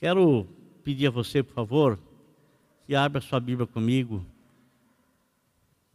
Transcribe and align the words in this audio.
Quero 0.00 0.48
pedir 0.82 1.08
a 1.08 1.10
você, 1.10 1.42
por 1.42 1.52
favor, 1.52 1.98
que 2.86 2.94
abra 2.94 3.20
sua 3.20 3.38
Bíblia 3.38 3.66
comigo 3.66 4.24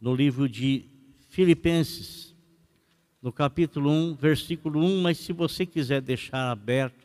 no 0.00 0.14
livro 0.14 0.48
de 0.48 0.84
Filipenses, 1.30 2.32
no 3.20 3.32
capítulo 3.32 3.90
1, 3.90 4.14
versículo 4.14 4.78
1, 4.78 5.02
mas 5.02 5.18
se 5.18 5.32
você 5.32 5.66
quiser 5.66 6.00
deixar 6.00 6.52
aberto, 6.52 7.04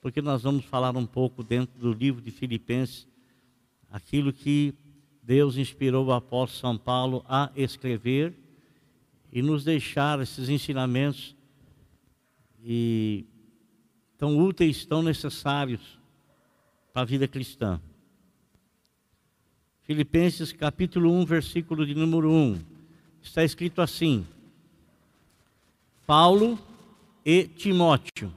porque 0.00 0.22
nós 0.22 0.44
vamos 0.44 0.64
falar 0.64 0.96
um 0.96 1.04
pouco 1.04 1.42
dentro 1.42 1.76
do 1.76 1.92
livro 1.92 2.22
de 2.22 2.30
Filipenses, 2.30 3.08
aquilo 3.90 4.32
que 4.32 4.72
Deus 5.20 5.56
inspirou 5.56 6.06
o 6.06 6.12
apóstolo 6.12 6.60
São 6.60 6.78
Paulo 6.78 7.24
a 7.28 7.50
escrever 7.56 8.32
e 9.32 9.42
nos 9.42 9.64
deixar 9.64 10.20
esses 10.20 10.48
ensinamentos 10.48 11.34
e 12.62 13.26
tão 14.16 14.38
úteis, 14.38 14.86
tão 14.86 15.02
necessários 15.02 15.97
para 16.92 17.02
a 17.02 17.04
vida 17.04 17.28
cristã. 17.28 17.80
Filipenses 19.84 20.52
capítulo 20.52 21.12
1, 21.12 21.24
versículo 21.24 21.86
de 21.86 21.94
número 21.94 22.30
1. 22.30 22.60
Está 23.22 23.42
escrito 23.42 23.80
assim: 23.80 24.26
Paulo 26.06 26.58
e 27.24 27.44
Timóteo, 27.44 28.32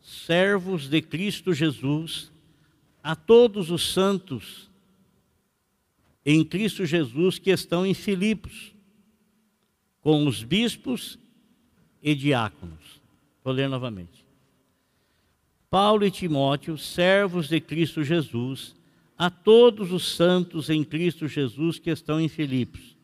servos 0.00 0.88
de 0.88 1.02
Cristo 1.02 1.52
Jesus, 1.52 2.30
a 3.02 3.14
todos 3.16 3.70
os 3.70 3.92
santos 3.92 4.70
em 6.24 6.44
Cristo 6.44 6.86
Jesus 6.86 7.38
que 7.38 7.50
estão 7.50 7.84
em 7.84 7.92
Filipos, 7.92 8.72
com 10.00 10.26
os 10.26 10.42
bispos 10.42 11.18
e 12.02 12.14
diáconos. 12.14 13.00
Vou 13.42 13.52
ler 13.52 13.68
novamente. 13.68 14.23
Paulo 15.74 16.06
e 16.06 16.10
Timóteo, 16.12 16.78
servos 16.78 17.48
de 17.48 17.60
Cristo 17.60 18.04
Jesus, 18.04 18.76
a 19.18 19.28
todos 19.28 19.90
os 19.90 20.14
santos 20.14 20.70
em 20.70 20.84
Cristo 20.84 21.26
Jesus 21.26 21.80
que 21.80 21.90
estão 21.90 22.20
em 22.20 22.28
Filipos, 22.28 22.96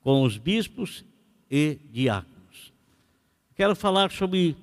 com 0.00 0.24
os 0.24 0.36
bispos 0.36 1.04
e 1.48 1.78
diáconos. 1.92 2.72
Quero 3.54 3.76
falar 3.76 4.10
sobre 4.10 4.56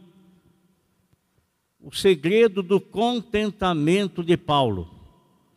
o 1.80 1.90
segredo 1.96 2.62
do 2.62 2.82
contentamento 2.82 4.22
de 4.22 4.36
Paulo. 4.36 4.94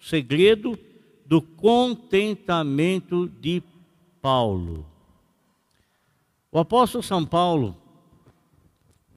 O 0.00 0.04
segredo 0.04 0.78
do 1.26 1.42
contentamento 1.42 3.26
de 3.40 3.60
Paulo. 4.22 4.86
O 6.52 6.58
apóstolo 6.60 7.02
São 7.02 7.26
Paulo, 7.26 7.76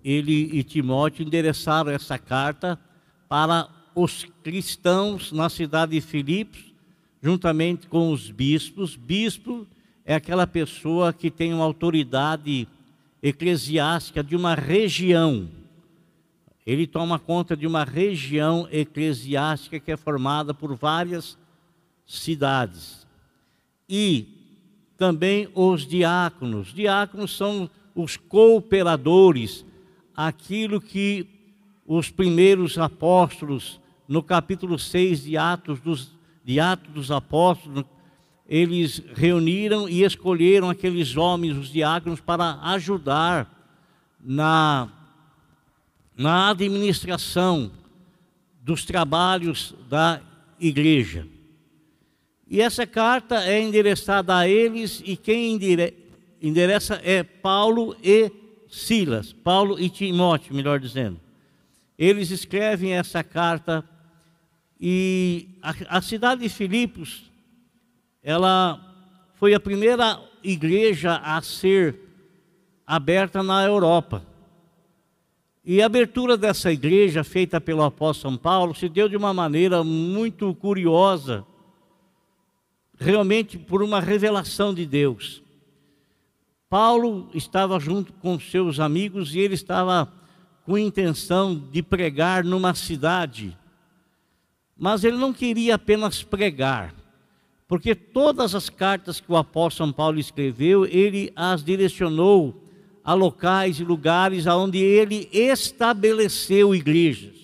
ele 0.03 0.49
e 0.53 0.63
Timóteo 0.63 1.25
endereçaram 1.25 1.91
essa 1.91 2.17
carta 2.17 2.79
para 3.27 3.69
os 3.93 4.25
cristãos 4.43 5.31
na 5.31 5.49
cidade 5.49 5.93
de 5.93 6.01
Filipos, 6.01 6.73
juntamente 7.21 7.87
com 7.87 8.11
os 8.11 8.31
bispos. 8.31 8.95
Bispo 8.95 9.67
é 10.05 10.15
aquela 10.15 10.47
pessoa 10.47 11.11
que 11.13 11.29
tem 11.29 11.53
uma 11.53 11.65
autoridade 11.65 12.67
eclesiástica 13.21 14.23
de 14.23 14.35
uma 14.35 14.55
região. 14.55 15.49
Ele 16.65 16.87
toma 16.87 17.19
conta 17.19 17.57
de 17.57 17.67
uma 17.67 17.83
região 17.83 18.67
eclesiástica 18.71 19.79
que 19.79 19.91
é 19.91 19.97
formada 19.97 20.53
por 20.53 20.75
várias 20.75 21.37
cidades. 22.05 23.07
E 23.87 24.27
também 24.97 25.47
os 25.55 25.85
diáconos. 25.85 26.73
Diáconos 26.73 27.35
são 27.35 27.69
os 27.95 28.17
cooperadores, 28.17 29.65
aquilo 30.27 30.81
que 30.81 31.25
os 31.87 32.11
primeiros 32.11 32.77
apóstolos 32.77 33.79
no 34.05 34.21
capítulo 34.21 34.77
6 34.77 35.23
de 35.23 35.37
Atos 35.37 35.79
dos, 35.79 36.11
de 36.43 36.59
Atos 36.59 36.91
dos 36.93 37.09
Apóstolos, 37.09 37.85
eles 38.45 39.01
reuniram 39.15 39.87
e 39.87 40.03
escolheram 40.03 40.69
aqueles 40.69 41.15
homens, 41.15 41.55
os 41.55 41.71
diáconos, 41.71 42.19
para 42.19 42.59
ajudar 42.63 43.49
na, 44.19 44.89
na 46.17 46.49
administração 46.49 47.71
dos 48.61 48.83
trabalhos 48.83 49.73
da 49.87 50.19
igreja. 50.59 51.25
E 52.45 52.59
essa 52.59 52.85
carta 52.85 53.45
é 53.45 53.61
endereçada 53.61 54.35
a 54.35 54.49
eles, 54.49 55.01
e 55.05 55.15
quem 55.15 55.57
endereça 56.41 56.99
é 57.05 57.23
Paulo 57.23 57.95
e 58.03 58.29
Silas, 58.69 59.33
Paulo 59.33 59.79
e 59.79 59.89
Timóteo, 59.89 60.55
melhor 60.55 60.79
dizendo. 60.79 61.19
Eles 61.97 62.31
escrevem 62.31 62.93
essa 62.93 63.23
carta 63.23 63.83
e 64.79 65.49
a, 65.61 65.97
a 65.97 66.01
cidade 66.01 66.41
de 66.41 66.49
Filipos, 66.49 67.29
ela 68.23 68.79
foi 69.35 69.53
a 69.53 69.59
primeira 69.59 70.21
igreja 70.43 71.17
a 71.17 71.41
ser 71.41 71.99
aberta 72.85 73.43
na 73.43 73.63
Europa. 73.63 74.25
E 75.65 75.81
a 75.81 75.85
abertura 75.85 76.37
dessa 76.37 76.71
igreja, 76.71 77.23
feita 77.23 77.59
pelo 77.59 77.83
apóstolo 77.83 78.33
São 78.33 78.41
Paulo, 78.41 78.73
se 78.73 78.87
deu 78.87 79.09
de 79.09 79.17
uma 79.17 79.33
maneira 79.33 79.83
muito 79.83 80.55
curiosa, 80.55 81.45
realmente 82.97 83.57
por 83.57 83.83
uma 83.83 83.99
revelação 83.99 84.73
de 84.73 84.85
Deus. 84.85 85.43
Paulo 86.69 87.29
estava 87.33 87.79
junto 87.79 88.13
com 88.13 88.39
seus 88.39 88.79
amigos 88.79 89.33
e 89.33 89.39
ele 89.39 89.55
estava 89.55 90.11
com 90.65 90.77
intenção 90.77 91.55
de 91.71 91.81
pregar 91.81 92.43
numa 92.43 92.75
cidade 92.75 93.57
mas 94.79 95.03
ele 95.03 95.17
não 95.17 95.33
queria 95.33 95.75
apenas 95.75 96.23
pregar, 96.23 96.95
porque 97.67 97.93
todas 97.93 98.55
as 98.55 98.69
cartas 98.69 99.19
que 99.19 99.29
o 99.29 99.35
apóstolo 99.35 99.89
São 99.89 99.93
Paulo 99.93 100.17
escreveu, 100.17 100.85
ele 100.85 101.33
as 101.35 101.61
direcionou 101.61 102.63
a 103.03 103.13
locais 103.13 103.79
e 103.79 103.83
lugares 103.83 104.47
onde 104.47 104.77
ele 104.77 105.27
estabeleceu 105.33 106.73
igrejas. 106.73 107.35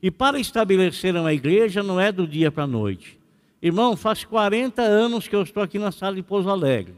E 0.00 0.10
para 0.10 0.38
estabelecer 0.38 1.16
uma 1.16 1.32
igreja 1.32 1.82
não 1.82 1.98
é 1.98 2.12
do 2.12 2.26
dia 2.26 2.52
para 2.52 2.62
a 2.62 2.68
noite. 2.68 3.18
Irmão, 3.60 3.96
faz 3.96 4.24
40 4.24 4.80
anos 4.80 5.26
que 5.26 5.34
eu 5.34 5.42
estou 5.42 5.62
aqui 5.62 5.78
na 5.78 5.90
sala 5.90 6.14
de 6.14 6.22
Pouso 6.22 6.48
Alegre. 6.48 6.94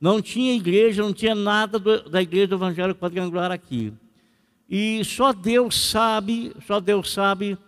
Não 0.00 0.22
tinha 0.22 0.54
igreja, 0.54 1.02
não 1.02 1.12
tinha 1.12 1.34
nada 1.34 1.78
do, 1.78 2.08
da 2.08 2.22
igreja 2.22 2.46
do 2.46 2.54
Evangelho 2.54 2.94
Quadrangular 2.94 3.52
aqui. 3.52 3.92
E 4.68 5.04
só 5.04 5.32
Deus 5.32 5.90
sabe, 5.90 6.52
só 6.66 6.80
Deus 6.80 7.12
sabe 7.12 7.58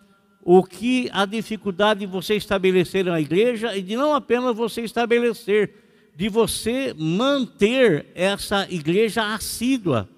o 0.43 0.65
que 0.65 1.11
a 1.13 1.27
dificuldade 1.27 2.01
de 2.01 2.07
você 2.07 2.35
estabelecer 2.35 3.07
uma 3.07 3.21
igreja 3.21 3.77
e 3.77 3.83
de 3.83 3.97
não 3.97 4.15
apenas 4.15 4.57
você 4.57 4.81
estabelecer, 4.81 5.75
de 6.17 6.29
você 6.29 6.95
manter 6.97 8.07
essa 8.15 8.67
igreja 8.71 9.35
assídua, 9.35 10.09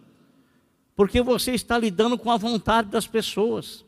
porque 0.95 1.21
você 1.21 1.53
está 1.53 1.77
lidando 1.77 2.17
com 2.17 2.31
a 2.31 2.37
vontade 2.37 2.91
das 2.91 3.07
pessoas. 3.07 3.85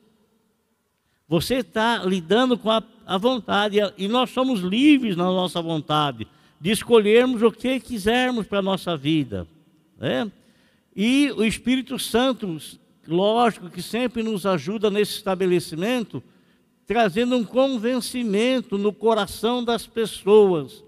Você 1.29 1.57
está 1.57 2.05
lidando 2.05 2.59
com 2.59 2.71
a, 2.71 2.83
a 3.07 3.19
vontade, 3.19 3.79
e 3.97 4.09
nós 4.09 4.31
somos 4.31 4.61
livres 4.61 5.17
na 5.17 5.25
nossa 5.25 5.63
vontade 5.63 6.27
de 6.61 6.71
escolhermos 6.71 7.43
o 7.43 7.50
que 7.50 7.81
quisermos 7.81 8.47
para 8.47 8.59
a 8.61 8.62
nossa 8.62 8.97
vida. 8.97 9.47
Né? 9.99 10.31
E 10.94 11.31
o 11.37 11.44
Espírito 11.44 11.99
Santo 11.99 12.59
lógico 13.06 13.71
que 13.71 13.83
sempre 13.83 14.22
nos 14.22 14.44
ajuda 14.47 14.91
nesse 14.91 15.12
estabelecimento, 15.12 16.22
trazendo 16.87 17.37
um 17.37 17.45
convencimento 17.45 18.78
no 18.78 18.93
coração 18.93 19.62
das 19.62 19.87
pessoas, 19.87 20.84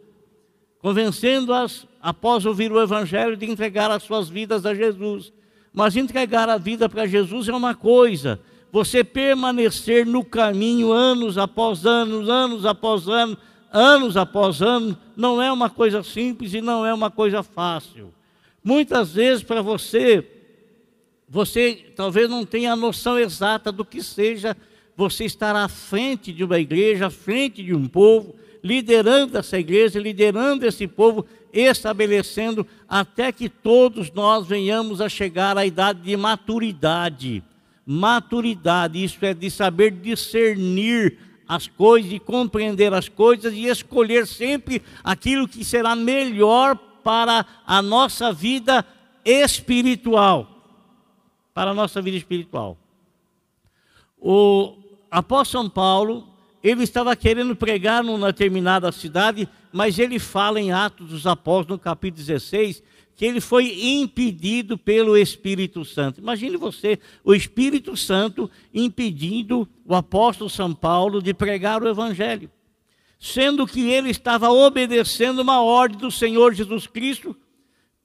convencendo-as, 0.80 1.86
após 2.00 2.46
ouvir 2.46 2.70
o 2.70 2.80
Evangelho, 2.80 3.36
de 3.36 3.46
entregar 3.46 3.90
as 3.90 4.02
suas 4.02 4.28
vidas 4.28 4.64
a 4.64 4.74
Jesus. 4.74 5.32
Mas 5.72 5.96
entregar 5.96 6.48
a 6.48 6.56
vida 6.56 6.88
para 6.88 7.06
Jesus 7.06 7.48
é 7.48 7.52
uma 7.52 7.74
coisa, 7.74 8.40
você 8.70 9.02
permanecer 9.02 10.06
no 10.06 10.24
caminho 10.24 10.92
anos 10.92 11.38
após 11.38 11.84
anos, 11.86 12.28
anos 12.28 12.64
após 12.64 13.08
anos, 13.08 13.38
anos 13.72 14.16
após 14.16 14.62
anos, 14.62 14.96
não 15.16 15.42
é 15.42 15.52
uma 15.52 15.68
coisa 15.68 16.02
simples 16.02 16.54
e 16.54 16.60
não 16.60 16.84
é 16.84 16.92
uma 16.92 17.10
coisa 17.10 17.42
fácil. 17.42 18.12
Muitas 18.62 19.14
vezes 19.14 19.42
para 19.42 19.62
você 19.62 20.26
você 21.28 21.84
talvez 21.94 22.28
não 22.28 22.44
tenha 22.46 22.72
a 22.72 22.76
noção 22.76 23.18
exata 23.18 23.70
do 23.70 23.84
que 23.84 24.02
seja 24.02 24.56
você 24.96 25.24
estar 25.24 25.54
à 25.54 25.68
frente 25.68 26.32
de 26.32 26.42
uma 26.42 26.58
igreja, 26.58 27.06
à 27.06 27.10
frente 27.10 27.62
de 27.62 27.74
um 27.74 27.86
povo, 27.86 28.34
liderando 28.64 29.36
essa 29.36 29.58
igreja, 29.58 30.00
liderando 30.00 30.66
esse 30.66 30.86
povo, 30.88 31.26
estabelecendo 31.52 32.66
até 32.88 33.30
que 33.30 33.48
todos 33.48 34.10
nós 34.10 34.46
venhamos 34.46 35.00
a 35.00 35.08
chegar 35.08 35.56
à 35.56 35.66
idade 35.66 36.00
de 36.00 36.16
maturidade. 36.16 37.44
Maturidade, 37.86 39.02
isso 39.02 39.24
é 39.24 39.32
de 39.32 39.50
saber 39.50 39.92
discernir 39.92 41.18
as 41.48 41.66
coisas, 41.66 42.10
de 42.10 42.18
compreender 42.18 42.92
as 42.92 43.08
coisas 43.08 43.54
e 43.54 43.66
escolher 43.66 44.26
sempre 44.26 44.82
aquilo 45.02 45.48
que 45.48 45.64
será 45.64 45.96
melhor 45.96 46.76
para 47.02 47.46
a 47.66 47.80
nossa 47.80 48.32
vida 48.32 48.84
espiritual 49.24 50.58
para 51.58 51.72
a 51.72 51.74
nossa 51.74 52.00
vida 52.00 52.16
espiritual. 52.16 52.78
O, 54.16 54.76
após 55.10 55.48
São 55.48 55.68
Paulo, 55.68 56.24
ele 56.62 56.84
estava 56.84 57.16
querendo 57.16 57.56
pregar 57.56 58.04
numa 58.04 58.28
determinada 58.28 58.92
cidade, 58.92 59.48
mas 59.72 59.98
ele 59.98 60.20
fala 60.20 60.60
em 60.60 60.70
Atos 60.70 61.08
dos 61.08 61.26
Apóstolos, 61.26 61.70
no 61.70 61.78
capítulo 61.80 62.24
16, 62.24 62.80
que 63.18 63.26
ele 63.26 63.40
foi 63.40 63.98
impedido 63.98 64.78
pelo 64.78 65.18
Espírito 65.18 65.84
Santo. 65.84 66.20
Imagine 66.20 66.56
você, 66.56 67.00
o 67.24 67.34
Espírito 67.34 67.96
Santo 67.96 68.48
impedindo 68.72 69.68
o 69.84 69.96
apóstolo 69.96 70.48
São 70.48 70.72
Paulo 70.72 71.20
de 71.20 71.34
pregar 71.34 71.82
o 71.82 71.88
Evangelho, 71.88 72.48
sendo 73.18 73.66
que 73.66 73.90
ele 73.90 74.10
estava 74.10 74.50
obedecendo 74.50 75.40
uma 75.40 75.60
ordem 75.60 75.98
do 75.98 76.12
Senhor 76.12 76.54
Jesus 76.54 76.86
Cristo. 76.86 77.36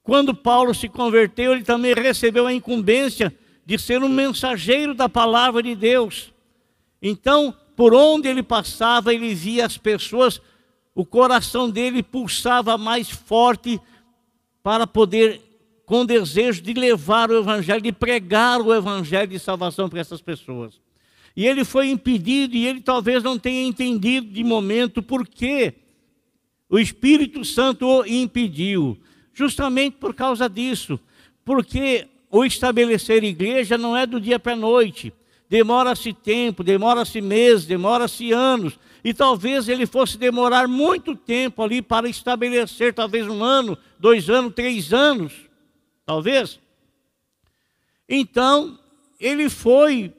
Quando 0.02 0.34
Paulo 0.34 0.74
se 0.74 0.90
converteu, 0.90 1.54
ele 1.54 1.64
também 1.64 1.94
recebeu 1.94 2.48
a 2.48 2.54
incumbência 2.54 3.32
de 3.64 3.78
ser 3.78 4.02
um 4.02 4.10
mensageiro 4.10 4.96
da 4.96 5.08
palavra 5.08 5.62
de 5.62 5.76
Deus. 5.76 6.34
Então, 7.00 7.56
por 7.76 7.94
onde 7.94 8.28
ele 8.28 8.42
passava, 8.42 9.14
ele 9.14 9.36
via 9.36 9.68
as 9.68 9.78
pessoas, 9.78 10.42
o 10.96 11.06
coração 11.06 11.70
dele 11.70 12.02
pulsava 12.02 12.80
mais 12.80 13.12
forte 13.12 13.80
para 14.64 14.88
poder, 14.88 15.42
com 15.86 16.06
desejo 16.06 16.62
de 16.62 16.74
levar 16.74 17.30
o 17.30 17.38
Evangelho, 17.38 17.82
de 17.82 17.92
pregar 17.92 18.62
o 18.62 18.74
Evangelho 18.74 19.28
de 19.28 19.38
salvação 19.38 19.90
para 19.90 20.00
essas 20.00 20.22
pessoas. 20.22 20.82
E 21.36 21.46
ele 21.46 21.66
foi 21.66 21.90
impedido, 21.90 22.56
e 22.56 22.66
ele 22.66 22.80
talvez 22.80 23.22
não 23.22 23.38
tenha 23.38 23.68
entendido 23.68 24.28
de 24.28 24.44
momento 24.44 25.04
por 25.04 25.28
que 25.28 25.74
o 26.70 26.80
Espírito 26.80 27.44
Santo 27.44 27.86
o 27.86 28.06
impediu. 28.06 28.98
Justamente 29.34 29.98
por 30.00 30.14
causa 30.14 30.48
disso. 30.48 31.00
Porque 31.44 32.08
o 32.30 32.46
estabelecer 32.46 33.24
igreja 33.24 33.78
não 33.78 33.98
é 33.98 34.06
do 34.06 34.22
dia 34.22 34.40
para 34.40 34.54
a 34.54 34.56
noite. 34.56 35.12
Demora-se 35.50 36.14
tempo, 36.14 36.64
demora-se 36.64 37.20
meses, 37.22 37.66
demora-se 37.66 38.32
anos. 38.32 38.80
E 39.04 39.14
talvez 39.14 39.68
ele 39.68 39.86
fosse 39.86 40.18
demorar 40.18 40.68
muito 40.68 41.16
tempo 41.16 41.62
ali 41.62 41.82
para 41.82 42.08
estabelecer, 42.08 42.94
talvez 42.94 43.28
um 43.28 43.44
ano, 43.44 43.78
dois 44.00 44.30
anos, 44.30 44.54
três 44.54 44.94
anos, 44.94 45.34
talvez. 46.06 46.60
Então, 48.08 48.80
ele 49.20 49.50
foi 49.50 50.14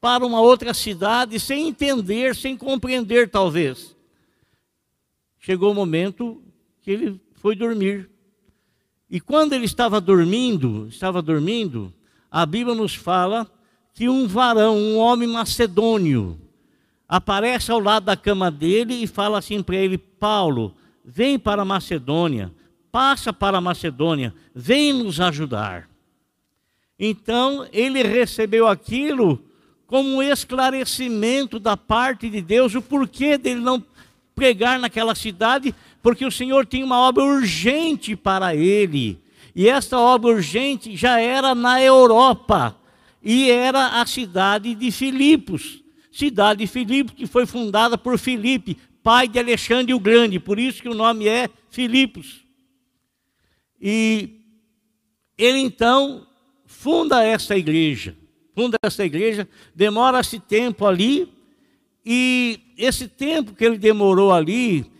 para 0.00 0.26
uma 0.26 0.40
outra 0.40 0.74
cidade 0.74 1.38
sem 1.38 1.68
entender, 1.68 2.34
sem 2.34 2.56
compreender, 2.56 3.30
talvez. 3.30 3.94
Chegou 5.38 5.70
o 5.70 5.74
momento 5.74 6.42
que 6.82 6.90
ele 6.90 7.20
foi 7.34 7.54
dormir. 7.54 8.10
E 9.08 9.20
quando 9.20 9.52
ele 9.52 9.64
estava 9.64 10.00
dormindo, 10.00 10.88
estava 10.88 11.22
dormindo, 11.22 11.94
a 12.30 12.44
Bíblia 12.44 12.74
nos 12.74 12.94
fala 12.94 13.48
que 13.94 14.08
um 14.08 14.26
varão, 14.26 14.76
um 14.76 14.98
homem 14.98 15.28
macedônio, 15.28 16.40
aparece 17.08 17.70
ao 17.70 17.78
lado 17.78 18.04
da 18.04 18.16
cama 18.16 18.50
dele 18.50 18.94
e 18.94 19.06
fala 19.06 19.38
assim 19.38 19.62
para 19.62 19.76
ele: 19.76 19.98
Paulo, 19.98 20.74
vem 21.04 21.38
para 21.38 21.62
a 21.62 21.64
Macedônia, 21.64 22.52
passa 22.90 23.32
para 23.32 23.58
a 23.58 23.60
Macedônia, 23.60 24.34
vem 24.54 24.92
nos 24.92 25.20
ajudar. 25.20 25.88
Então 26.98 27.66
ele 27.72 28.02
recebeu 28.02 28.66
aquilo 28.66 29.42
como 29.86 30.16
um 30.16 30.22
esclarecimento 30.22 31.60
da 31.60 31.76
parte 31.76 32.28
de 32.28 32.40
Deus, 32.40 32.74
o 32.74 32.82
porquê 32.82 33.38
dele 33.38 33.60
não 33.60 33.82
pregar 34.34 34.78
naquela 34.78 35.14
cidade, 35.14 35.74
porque 36.02 36.24
o 36.24 36.30
Senhor 36.30 36.66
tinha 36.66 36.84
uma 36.84 36.98
obra 36.98 37.22
urgente 37.22 38.16
para 38.16 38.54
ele. 38.54 39.18
E 39.54 39.68
essa 39.68 39.98
obra 39.98 40.32
urgente 40.32 40.96
já 40.96 41.20
era 41.20 41.54
na 41.54 41.80
Europa, 41.80 42.76
e 43.22 43.50
era 43.50 44.00
a 44.00 44.06
cidade 44.06 44.74
de 44.74 44.90
Filipos 44.90 45.85
cidade 46.16 46.60
de 46.60 46.66
Filipe, 46.66 47.12
que 47.12 47.26
foi 47.26 47.44
fundada 47.44 47.98
por 47.98 48.18
Filipe, 48.18 48.78
pai 49.02 49.28
de 49.28 49.38
Alexandre 49.38 49.92
o 49.92 50.00
Grande, 50.00 50.40
por 50.40 50.58
isso 50.58 50.80
que 50.80 50.88
o 50.88 50.94
nome 50.94 51.28
é 51.28 51.50
Filipos. 51.68 52.42
E 53.78 54.40
ele 55.36 55.58
então 55.58 56.26
funda 56.64 57.22
essa 57.22 57.54
igreja, 57.54 58.16
funda 58.54 58.78
essa 58.82 59.04
igreja, 59.04 59.46
demora-se 59.74 60.40
tempo 60.40 60.86
ali, 60.86 61.30
e 62.04 62.60
esse 62.78 63.08
tempo 63.08 63.52
que 63.52 63.64
ele 63.64 63.76
demorou 63.76 64.32
ali, 64.32 64.90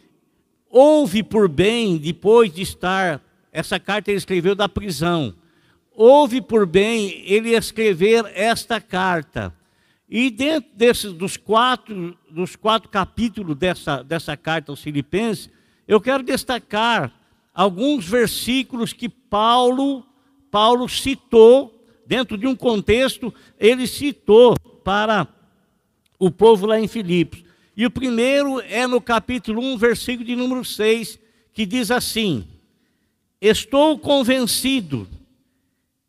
houve 0.69 1.23
por 1.23 1.49
bem, 1.49 1.97
depois 1.97 2.53
de 2.53 2.61
estar, 2.61 3.23
essa 3.51 3.81
carta 3.81 4.11
ele 4.11 4.19
escreveu 4.19 4.55
da 4.55 4.69
prisão, 4.69 5.35
houve 5.95 6.43
por 6.43 6.67
bem 6.67 7.23
ele 7.25 7.55
escrever 7.55 8.31
esta 8.35 8.83
carta 8.83 9.56
e 10.09 10.31
dentro 10.31 10.71
desses, 10.75 11.13
dos, 11.13 11.37
quatro, 11.37 12.17
dos 12.31 12.55
quatro 12.55 12.89
capítulos 12.89 13.57
dessa, 13.57 14.03
dessa 14.03 14.37
carta 14.37 14.71
aos 14.71 14.81
Filipenses, 14.81 15.51
eu 15.87 16.01
quero 16.01 16.23
destacar 16.23 17.13
alguns 17.53 18.07
versículos 18.07 18.93
que 18.93 19.09
Paulo, 19.09 20.05
Paulo 20.51 20.89
citou, 20.89 21.73
dentro 22.07 22.39
de 22.39 22.47
um 22.47 22.55
contexto, 22.55 23.35
ele 23.59 23.87
citou 23.87 24.57
para 24.85 25.27
o 26.19 26.31
povo 26.31 26.67
lá 26.67 26.79
em 26.79 26.87
Filipos. 26.87 27.43
E 27.77 27.85
o 27.85 27.91
primeiro 27.91 28.61
é 28.61 28.87
no 28.87 29.01
capítulo 29.01 29.61
1, 29.61 29.77
versículo 29.77 30.25
de 30.25 30.37
número 30.37 30.65
6, 30.65 31.19
que 31.53 31.67
diz 31.67 31.91
assim: 31.91 32.47
Estou 33.41 33.99
convencido 33.99 35.09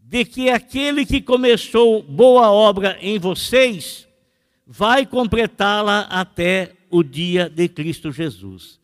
de 0.09 0.23
que 0.23 0.49
aquele 0.49 1.05
que 1.05 1.21
começou 1.21 2.01
boa 2.01 2.49
obra 2.49 2.97
em 3.01 3.19
vocês 3.19 4.07
vai 4.65 5.05
completá-la 5.05 6.01
até 6.03 6.71
o 6.89 7.03
dia 7.03 7.49
de 7.49 7.67
Cristo 7.67 8.09
Jesus. 8.09 8.79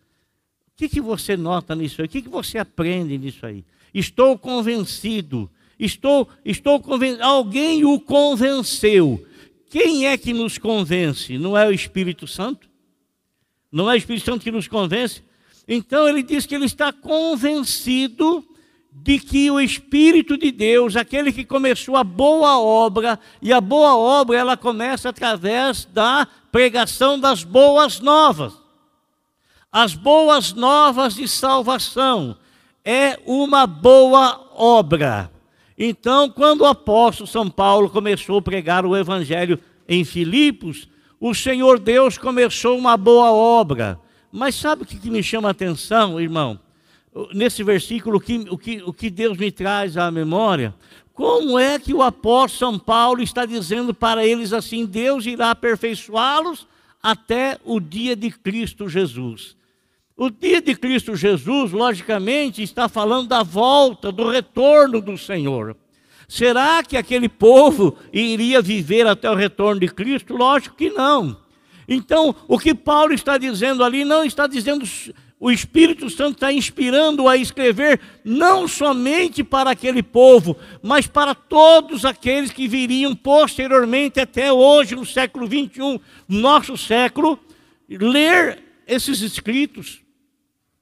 O 0.74 0.76
que, 0.76 0.90
que 0.90 1.00
você 1.00 1.38
nota 1.38 1.74
nisso 1.76 2.02
aí? 2.02 2.08
O 2.08 2.10
que, 2.10 2.22
que 2.22 2.28
você 2.28 2.58
aprende 2.58 3.18
nisso 3.18 3.46
aí? 3.46 3.64
Estou 3.94 4.38
convencido, 4.38 5.50
estou, 5.80 6.28
estou 6.44 6.82
convencido, 6.82 7.24
alguém 7.24 7.86
o 7.86 8.02
convenceu. 8.02 9.26
Quem 9.70 10.08
é 10.08 10.18
que 10.18 10.34
nos 10.34 10.58
convence? 10.58 11.38
Não 11.38 11.58
é 11.58 11.66
o 11.66 11.72
Espírito 11.72 12.28
Santo? 12.28 12.70
Não 13.72 13.90
é 13.90 13.94
o 13.94 13.98
Espírito 13.98 14.26
Santo 14.26 14.44
que 14.44 14.52
nos 14.52 14.68
convence? 14.68 15.22
Então 15.66 16.06
ele 16.06 16.22
diz 16.22 16.46
que 16.46 16.54
ele 16.54 16.66
está 16.66 16.92
convencido 16.92 18.46
de 18.96 19.20
que 19.20 19.50
o 19.50 19.60
Espírito 19.60 20.38
de 20.38 20.52
Deus, 20.52 20.96
aquele 20.96 21.34
que 21.34 21.44
começou 21.44 21.98
a 21.98 22.04
boa 22.04 22.60
obra, 22.60 23.20
e 23.42 23.52
a 23.52 23.60
boa 23.60 23.98
obra 23.98 24.38
ela 24.38 24.56
começa 24.56 25.10
através 25.10 25.86
da 25.86 26.28
pregação 26.52 27.20
das 27.20 27.44
boas 27.44 28.00
novas. 28.00 28.54
As 29.72 29.96
boas 29.96 30.54
novas 30.54 31.16
de 31.16 31.28
salvação 31.28 32.38
é 32.86 33.20
uma 33.26 33.66
boa 33.66 34.52
obra. 34.56 35.32
Então, 35.78 36.30
quando 36.30 36.62
o 36.62 36.68
apóstolo 36.68 37.28
São 37.28 37.50
Paulo 37.50 37.90
começou 37.90 38.38
a 38.38 38.42
pregar 38.42 38.86
o 38.86 38.96
evangelho 38.96 39.60
em 39.88 40.06
Filipos, 40.06 40.88
o 41.20 41.34
Senhor 41.34 41.80
Deus 41.80 42.18
começou 42.18 42.78
uma 42.78 42.96
boa 42.96 43.32
obra. 43.32 44.00
Mas 44.32 44.56
sabe 44.56 44.84
o 44.84 44.86
que 44.86 45.10
me 45.10 45.24
chama 45.24 45.48
a 45.48 45.52
atenção, 45.52 46.22
irmão? 46.22 46.60
Nesse 47.34 47.64
versículo, 47.64 48.18
o 48.18 48.22
que, 48.22 48.46
o, 48.50 48.58
que, 48.58 48.84
o 48.84 48.94
que 48.94 49.10
Deus 49.10 49.38
me 49.38 49.52
traz 49.52 49.98
à 49.98 50.10
memória, 50.10 50.74
como 51.14 51.60
é 51.60 51.78
que 51.78 51.94
o 51.94 52.02
apóstolo 52.02 52.72
São 52.72 52.80
Paulo 52.80 53.22
está 53.22 53.46
dizendo 53.46 53.94
para 53.94 54.26
eles 54.26 54.52
assim: 54.52 54.86
Deus 54.86 55.26
irá 55.26 55.52
aperfeiçoá-los 55.52 56.68
até 57.02 57.60
o 57.64 57.80
dia 57.80 58.16
de 58.16 58.32
Cristo 58.32 58.90
Jesus. 58.90 59.56
O 60.16 60.30
dia 60.30 60.62
de 60.62 60.76
Cristo 60.76 61.16
Jesus, 61.16 61.72
logicamente, 61.72 62.62
está 62.62 62.88
falando 62.88 63.28
da 63.28 63.44
volta, 63.44 64.12
do 64.12 64.30
retorno 64.30 65.02
do 65.02 65.18
Senhor. 65.18 65.76
Será 66.28 66.84
que 66.84 66.96
aquele 66.98 67.28
povo 67.28 67.98
iria 68.12 68.62
viver 68.62 69.06
até 69.06 69.30
o 69.30 69.36
retorno 69.36 69.80
de 69.80 69.88
Cristo? 69.88 70.36
Lógico 70.36 70.76
que 70.76 70.90
não. 70.90 71.38
Então, 71.88 72.36
o 72.48 72.58
que 72.58 72.74
Paulo 72.74 73.14
está 73.14 73.38
dizendo 73.38 73.84
ali 73.84 74.06
não 74.06 74.24
está 74.24 74.48
dizendo 74.48 74.86
o 75.44 75.52
Espírito 75.52 76.10
Santo 76.10 76.36
está 76.36 76.54
inspirando 76.54 77.28
a 77.28 77.36
escrever 77.36 78.00
não 78.24 78.66
somente 78.66 79.44
para 79.44 79.72
aquele 79.72 80.02
povo, 80.02 80.56
mas 80.82 81.06
para 81.06 81.36
todos 81.36 82.06
aqueles 82.06 82.50
que 82.50 82.66
viriam 82.66 83.14
posteriormente 83.14 84.22
até 84.22 84.54
hoje, 84.54 84.96
no 84.96 85.06
século 85.06 85.46
21, 85.46 86.00
nosso 86.30 86.78
século, 86.78 87.38
ler 87.90 88.64
esses 88.88 89.20
escritos, 89.20 90.00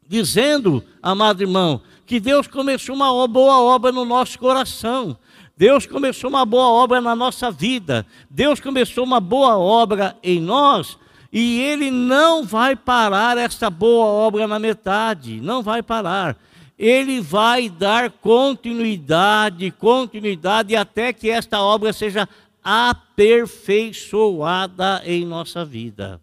dizendo, 0.08 0.84
amado 1.01 1.41
irmão, 1.41 1.82
que 2.06 2.20
Deus 2.20 2.46
começou 2.46 2.94
uma 2.94 3.27
boa 3.27 3.60
obra 3.60 3.91
no 3.91 4.06
nosso 4.06 4.38
coração. 4.38 5.18
Deus 5.58 5.88
começou 5.88 6.30
uma 6.30 6.46
boa 6.46 6.68
obra 6.68 7.01
na 7.01 7.15
nossa 7.15 7.50
vida. 7.50 8.06
Deus 8.30 8.60
começou 8.60 9.06
uma 9.06 9.20
boa 9.20 9.58
obra 9.58 10.15
em 10.22 10.39
nós 10.39 11.00
e 11.32 11.62
ele 11.62 11.90
não 11.90 12.44
vai 12.44 12.76
parar 12.76 13.38
essa 13.38 13.70
boa 13.70 14.06
obra 14.06 14.46
na 14.48 14.60
metade, 14.60 15.40
não 15.40 15.64
vai 15.64 15.82
parar. 15.82 16.38
Ele 16.78 17.22
vai 17.22 17.70
dar 17.70 18.12
continuidade, 18.12 19.72
continuidade 19.72 20.76
até 20.76 21.14
que 21.14 21.30
esta 21.30 21.62
obra 21.62 21.94
seja 21.94 22.28
aperfeiçoada 22.64 25.02
em 25.06 25.26
nossa 25.26 25.64
vida. 25.64 26.20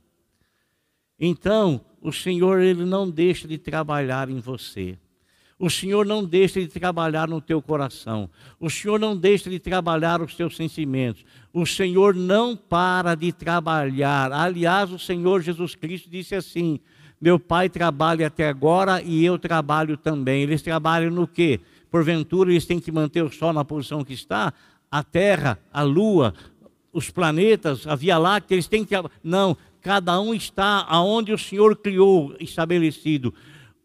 Então, 1.19 1.81
o 2.01 2.13
Senhor 2.13 2.61
ele 2.61 2.85
não 2.85 3.11
deixa 3.11 3.49
de 3.49 3.57
trabalhar 3.57 4.29
em 4.29 4.41
você. 4.41 4.99
O 5.59 5.69
Senhor 5.69 6.07
não 6.07 6.25
deixa 6.25 6.61
de 6.61 6.69
trabalhar 6.69 7.27
no 7.27 7.41
teu 7.41 7.61
coração. 7.61 8.31
O 8.61 8.71
Senhor 8.71 9.01
não 9.01 9.17
deixa 9.17 9.51
de 9.51 9.59
trabalhar 9.59 10.23
os 10.23 10.37
teus 10.37 10.57
sentimentos. 10.57 11.25
O 11.59 11.67
Senhor 11.67 12.15
não 12.15 12.55
para 12.55 13.17
de 13.17 13.33
trabalhar. 13.33 14.31
Aliás, 14.31 14.93
o 14.93 14.99
Senhor 14.99 15.43
Jesus 15.43 15.75
Cristo 15.75 16.09
disse 16.09 16.37
assim: 16.37 16.79
Meu 17.21 17.37
Pai 17.37 17.69
trabalha 17.69 18.29
até 18.29 18.49
agora 18.49 19.03
e 19.03 19.25
eu 19.25 19.37
trabalho 19.41 19.97
também. 19.97 20.45
Eles 20.45 20.63
trabalham 20.63 21.11
no 21.11 21.27
quê? 21.27 21.59
Porventura 21.91 22.53
eles 22.53 22.65
têm 22.65 22.79
que 22.79 22.93
manter 22.93 23.25
o 23.25 23.33
sol 23.33 23.53
na 23.53 23.65
posição 23.65 24.05
que 24.05 24.13
está? 24.13 24.55
A 24.89 25.03
terra, 25.03 25.59
a 25.73 25.83
lua, 25.83 26.33
os 26.93 27.11
planetas, 27.11 27.89
a 27.89 27.97
Via 27.97 28.19
Láctea, 28.19 28.55
eles 28.55 28.69
têm 28.69 28.85
que. 28.85 28.95
Não, 29.21 29.57
cada 29.83 30.21
um 30.21 30.33
está 30.33 30.87
aonde 30.89 31.33
o 31.33 31.39
Senhor 31.39 31.75
criou, 31.75 32.37
estabelecido. 32.39 33.35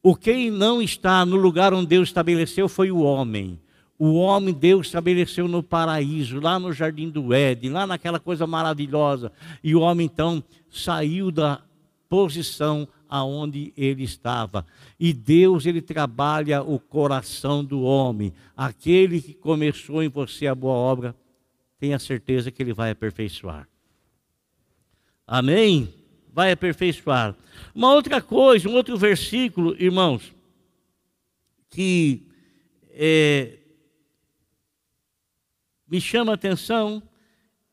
O 0.03 0.15
quem 0.15 0.51
não 0.51 0.79
está 0.79 1.25
no 1.25 1.37
lugar 1.37 1.73
onde 1.73 1.87
Deus 1.87 2.09
estabeleceu 2.09 2.69
foi 2.69 2.91
o 2.91 2.99
homem. 2.99 3.59
O 4.05 4.15
homem 4.15 4.53
Deus 4.53 4.87
estabeleceu 4.87 5.47
no 5.47 5.63
paraíso, 5.63 6.41
lá 6.41 6.59
no 6.59 6.73
jardim 6.73 7.09
do 7.09 7.33
Éden, 7.33 7.69
lá 7.69 7.87
naquela 7.87 8.19
coisa 8.19 8.45
maravilhosa. 8.45 9.31
E 9.63 9.73
o 9.73 9.79
homem 9.79 10.07
então 10.07 10.43
saiu 10.69 11.31
da 11.31 11.61
posição 12.09 12.85
aonde 13.07 13.71
ele 13.77 14.03
estava. 14.03 14.65
E 14.99 15.13
Deus 15.13 15.65
ele 15.65 15.81
trabalha 15.81 16.61
o 16.61 16.77
coração 16.77 17.63
do 17.63 17.81
homem. 17.83 18.33
Aquele 18.57 19.21
que 19.21 19.33
começou 19.33 20.03
em 20.03 20.09
você 20.09 20.47
a 20.47 20.53
boa 20.53 20.75
obra, 20.75 21.15
tenha 21.79 21.97
certeza 21.97 22.51
que 22.51 22.61
ele 22.61 22.73
vai 22.73 22.91
aperfeiçoar. 22.91 23.69
Amém? 25.25 25.87
Vai 26.33 26.51
aperfeiçoar. 26.51 27.33
Uma 27.73 27.93
outra 27.93 28.21
coisa, 28.21 28.67
um 28.67 28.75
outro 28.75 28.97
versículo, 28.97 29.81
irmãos, 29.81 30.33
que 31.69 32.27
é, 32.91 33.59
me 35.93 36.01
chama 36.01 36.31
a 36.31 36.35
atenção, 36.35 37.03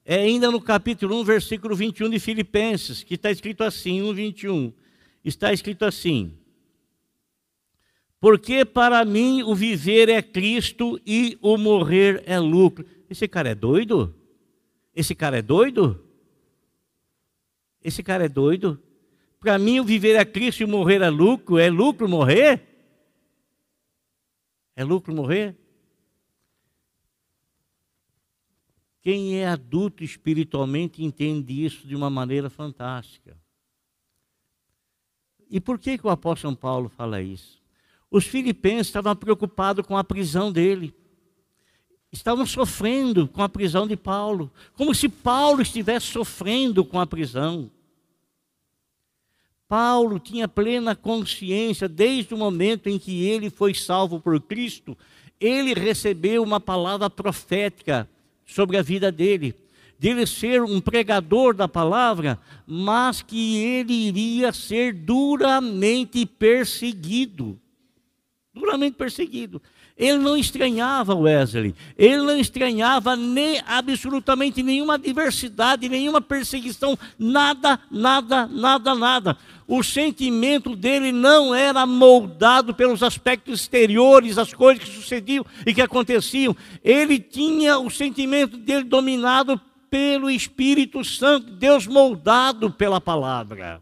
é 0.05 0.17
ainda 0.17 0.51
no 0.51 0.61
capítulo 0.61 1.19
1, 1.23 1.25
versículo 1.25 1.75
21 1.75 2.11
de 2.11 2.21
Filipenses, 2.21 3.03
que 3.03 3.15
está 3.15 3.31
escrito 3.31 3.65
assim, 3.65 4.03
1, 4.03 4.13
21. 4.13 4.73
Está 5.25 5.55
escrito 5.55 5.87
assim: 5.87 6.37
Porque 8.21 8.63
para 8.63 9.03
mim 9.07 9.43
o 9.43 9.55
viver 9.55 10.11
é 10.11 10.21
Cristo 10.21 11.01
e 11.07 11.39
o 11.41 11.57
morrer 11.57 12.23
é 12.27 12.39
lucro. 12.39 12.85
Esse 13.09 13.27
cara 13.27 13.49
é 13.49 13.55
doido? 13.55 14.15
Esse 14.95 15.15
cara 15.15 15.39
é 15.39 15.43
doido? 15.43 16.05
Esse 17.83 18.03
cara 18.03 18.27
é 18.27 18.29
doido? 18.29 18.79
Para 19.41 19.59
mim, 19.59 19.81
o 19.81 19.85
viver 19.85 20.17
é 20.17 20.25
Cristo 20.27 20.63
e 20.63 20.67
morrer 20.67 21.01
é 21.01 21.09
lucro. 21.09 21.57
É 21.57 21.71
lucro 21.71 22.07
morrer? 22.07 22.61
É 24.77 24.85
lucro 24.85 25.15
morrer? 25.15 25.57
Quem 29.03 29.39
é 29.39 29.49
adulto 29.49 30.05
espiritualmente 30.05 31.03
entende 31.03 31.65
isso 31.65 31.87
de 31.87 31.97
uma 31.97 32.11
maneira 32.11 32.51
fantástica. 32.51 33.37
E 35.51 35.59
por 35.61 35.79
que, 35.79 35.97
que 35.97 36.07
o 36.07 36.11
apóstolo 36.11 36.55
Paulo 36.55 36.89
fala 36.89 37.23
isso? 37.23 37.61
Os 38.11 38.25
filipenses 38.25 38.89
estavam 38.89 39.17
preocupados 39.17 39.87
com 39.87 39.97
a 39.97 40.05
prisão 40.05 40.53
dele. 40.53 40.95
Estavam 42.13 42.45
sofrendo 42.45 43.27
com 43.27 43.43
a 43.43 43.49
prisão 43.49 43.87
de 43.87 43.97
Paulo. 43.97 44.53
Como 44.75 44.95
se 44.95 45.09
Paulo 45.09 45.63
estivesse 45.63 46.07
sofrendo 46.07 46.85
com 46.85 47.01
a 47.01 47.07
prisão. 47.07 47.71
Paulo 49.67 50.19
tinha 50.19 50.49
plena 50.49 50.97
consciência, 50.97 51.89
desde 51.89 52.35
o 52.35 52.37
momento 52.37 52.89
em 52.89 52.99
que 52.99 53.25
ele 53.25 53.49
foi 53.49 53.73
salvo 53.73 54.21
por 54.21 54.41
Cristo, 54.41 54.99
ele 55.39 55.73
recebeu 55.75 56.43
uma 56.43 56.59
palavra 56.59 57.09
profética 57.09 58.09
sobre 58.51 58.77
a 58.77 58.83
vida 58.83 59.13
dele, 59.13 59.55
dele 59.99 60.27
ser 60.27 60.63
um 60.63 60.81
pregador 60.81 61.55
da 61.55 61.69
palavra, 61.69 62.39
mas 62.67 63.23
que 63.23 63.59
ele 63.59 63.93
iria 63.93 64.53
ser 64.53 64.93
duramente 64.93 66.27
perseguido. 66.27 67.59
Duramente 68.53 68.97
perseguido. 68.97 69.63
Ele 69.97 70.17
não 70.17 70.37
estranhava 70.37 71.15
Wesley, 71.15 71.75
ele 71.97 72.23
não 72.23 72.39
estranhava 72.39 73.15
nem 73.15 73.61
absolutamente 73.67 74.63
nenhuma 74.63 74.95
adversidade, 74.95 75.91
nenhuma 75.91 76.23
perseguição, 76.23 76.99
nada, 77.19 77.79
nada, 77.91 78.47
nada, 78.47 78.95
nada. 78.95 79.37
O 79.73 79.85
sentimento 79.85 80.75
dele 80.75 81.13
não 81.13 81.55
era 81.55 81.87
moldado 81.87 82.75
pelos 82.75 83.05
aspectos 83.05 83.61
exteriores, 83.61 84.37
as 84.37 84.53
coisas 84.53 84.83
que 84.83 84.91
sucediam 84.91 85.47
e 85.65 85.73
que 85.73 85.81
aconteciam. 85.81 86.57
Ele 86.83 87.21
tinha 87.21 87.79
o 87.79 87.89
sentimento 87.89 88.57
dele 88.57 88.83
dominado 88.83 89.61
pelo 89.89 90.29
Espírito 90.29 91.05
Santo, 91.05 91.53
Deus 91.53 91.87
moldado 91.87 92.73
pela 92.73 93.01
palavra. 93.01 93.81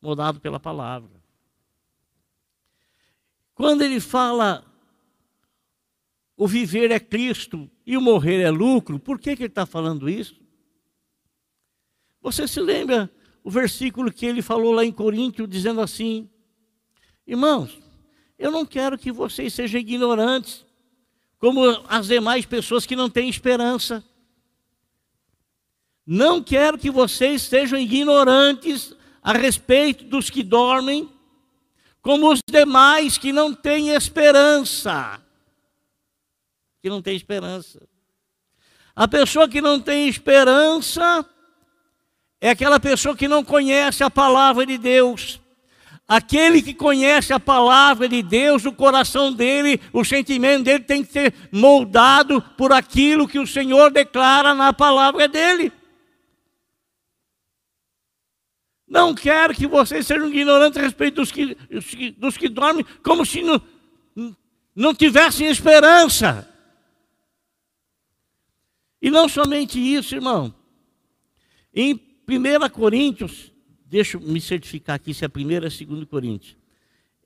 Moldado 0.00 0.38
pela 0.38 0.60
palavra. 0.60 1.10
Quando 3.52 3.82
ele 3.82 3.98
fala 3.98 4.64
o 6.36 6.46
viver 6.46 6.92
é 6.92 7.00
Cristo 7.00 7.68
e 7.84 7.96
o 7.96 8.00
morrer 8.00 8.40
é 8.42 8.50
lucro, 8.50 9.00
por 9.00 9.18
que, 9.18 9.34
que 9.34 9.42
ele 9.42 9.48
está 9.48 9.66
falando 9.66 10.08
isso? 10.08 10.40
Você 12.22 12.46
se 12.46 12.60
lembra 12.60 13.10
o 13.44 13.50
versículo 13.50 14.10
que 14.10 14.26
ele 14.26 14.42
falou 14.42 14.72
lá 14.72 14.84
em 14.84 14.90
Coríntio, 14.90 15.46
dizendo 15.46 15.80
assim: 15.80 16.28
Irmãos, 17.24 17.78
eu 18.36 18.50
não 18.50 18.66
quero 18.66 18.98
que 18.98 19.12
vocês 19.12 19.54
sejam 19.54 19.80
ignorantes, 19.80 20.66
como 21.38 21.62
as 21.86 22.08
demais 22.08 22.44
pessoas 22.44 22.84
que 22.84 22.96
não 22.96 23.08
têm 23.08 23.28
esperança. 23.28 24.02
Não 26.04 26.42
quero 26.42 26.76
que 26.76 26.90
vocês 26.90 27.42
sejam 27.42 27.78
ignorantes 27.78 28.92
a 29.22 29.32
respeito 29.32 30.04
dos 30.04 30.28
que 30.28 30.42
dormem, 30.42 31.08
como 32.02 32.32
os 32.32 32.40
demais 32.50 33.16
que 33.16 33.32
não 33.32 33.54
têm 33.54 33.90
esperança 33.90 35.22
que 36.84 36.90
não 36.90 37.00
tem 37.00 37.16
esperança. 37.16 37.80
A 38.94 39.08
pessoa 39.08 39.48
que 39.48 39.62
não 39.62 39.80
tem 39.80 40.06
esperança 40.06 41.24
é 42.44 42.50
aquela 42.50 42.78
pessoa 42.78 43.16
que 43.16 43.26
não 43.26 43.42
conhece 43.42 44.04
a 44.04 44.10
palavra 44.10 44.66
de 44.66 44.76
Deus. 44.76 45.40
Aquele 46.06 46.60
que 46.60 46.74
conhece 46.74 47.32
a 47.32 47.40
palavra 47.40 48.06
de 48.06 48.22
Deus, 48.22 48.66
o 48.66 48.72
coração 48.74 49.32
dele, 49.32 49.80
o 49.94 50.04
sentimento 50.04 50.64
dele 50.64 50.84
tem 50.84 51.02
que 51.02 51.10
ser 51.10 51.34
moldado 51.50 52.42
por 52.42 52.70
aquilo 52.70 53.26
que 53.26 53.38
o 53.38 53.46
Senhor 53.46 53.90
declara 53.90 54.52
na 54.52 54.74
palavra 54.74 55.26
dele. 55.26 55.72
Não 58.86 59.14
quero 59.14 59.54
que 59.54 59.66
vocês 59.66 60.06
sejam 60.06 60.28
ignorantes 60.28 60.76
a 60.76 60.82
respeito 60.82 61.14
dos 61.14 61.32
que, 61.32 61.56
dos 62.18 62.36
que 62.36 62.50
dormem, 62.50 62.84
como 63.02 63.24
se 63.24 63.40
não, 63.40 63.62
não 64.76 64.94
tivessem 64.94 65.46
esperança. 65.46 66.46
E 69.00 69.10
não 69.10 69.30
somente 69.30 69.80
isso, 69.80 70.14
irmão. 70.14 70.54
Em 71.74 72.13
1 72.26 72.68
Coríntios, 72.70 73.52
deixa 73.86 74.16
eu 74.16 74.20
me 74.20 74.40
certificar 74.40 74.96
aqui 74.96 75.12
se 75.12 75.24
é 75.24 75.28
1 75.28 75.54
ou 75.54 75.60
2 75.60 76.04
Coríntios. 76.08 76.56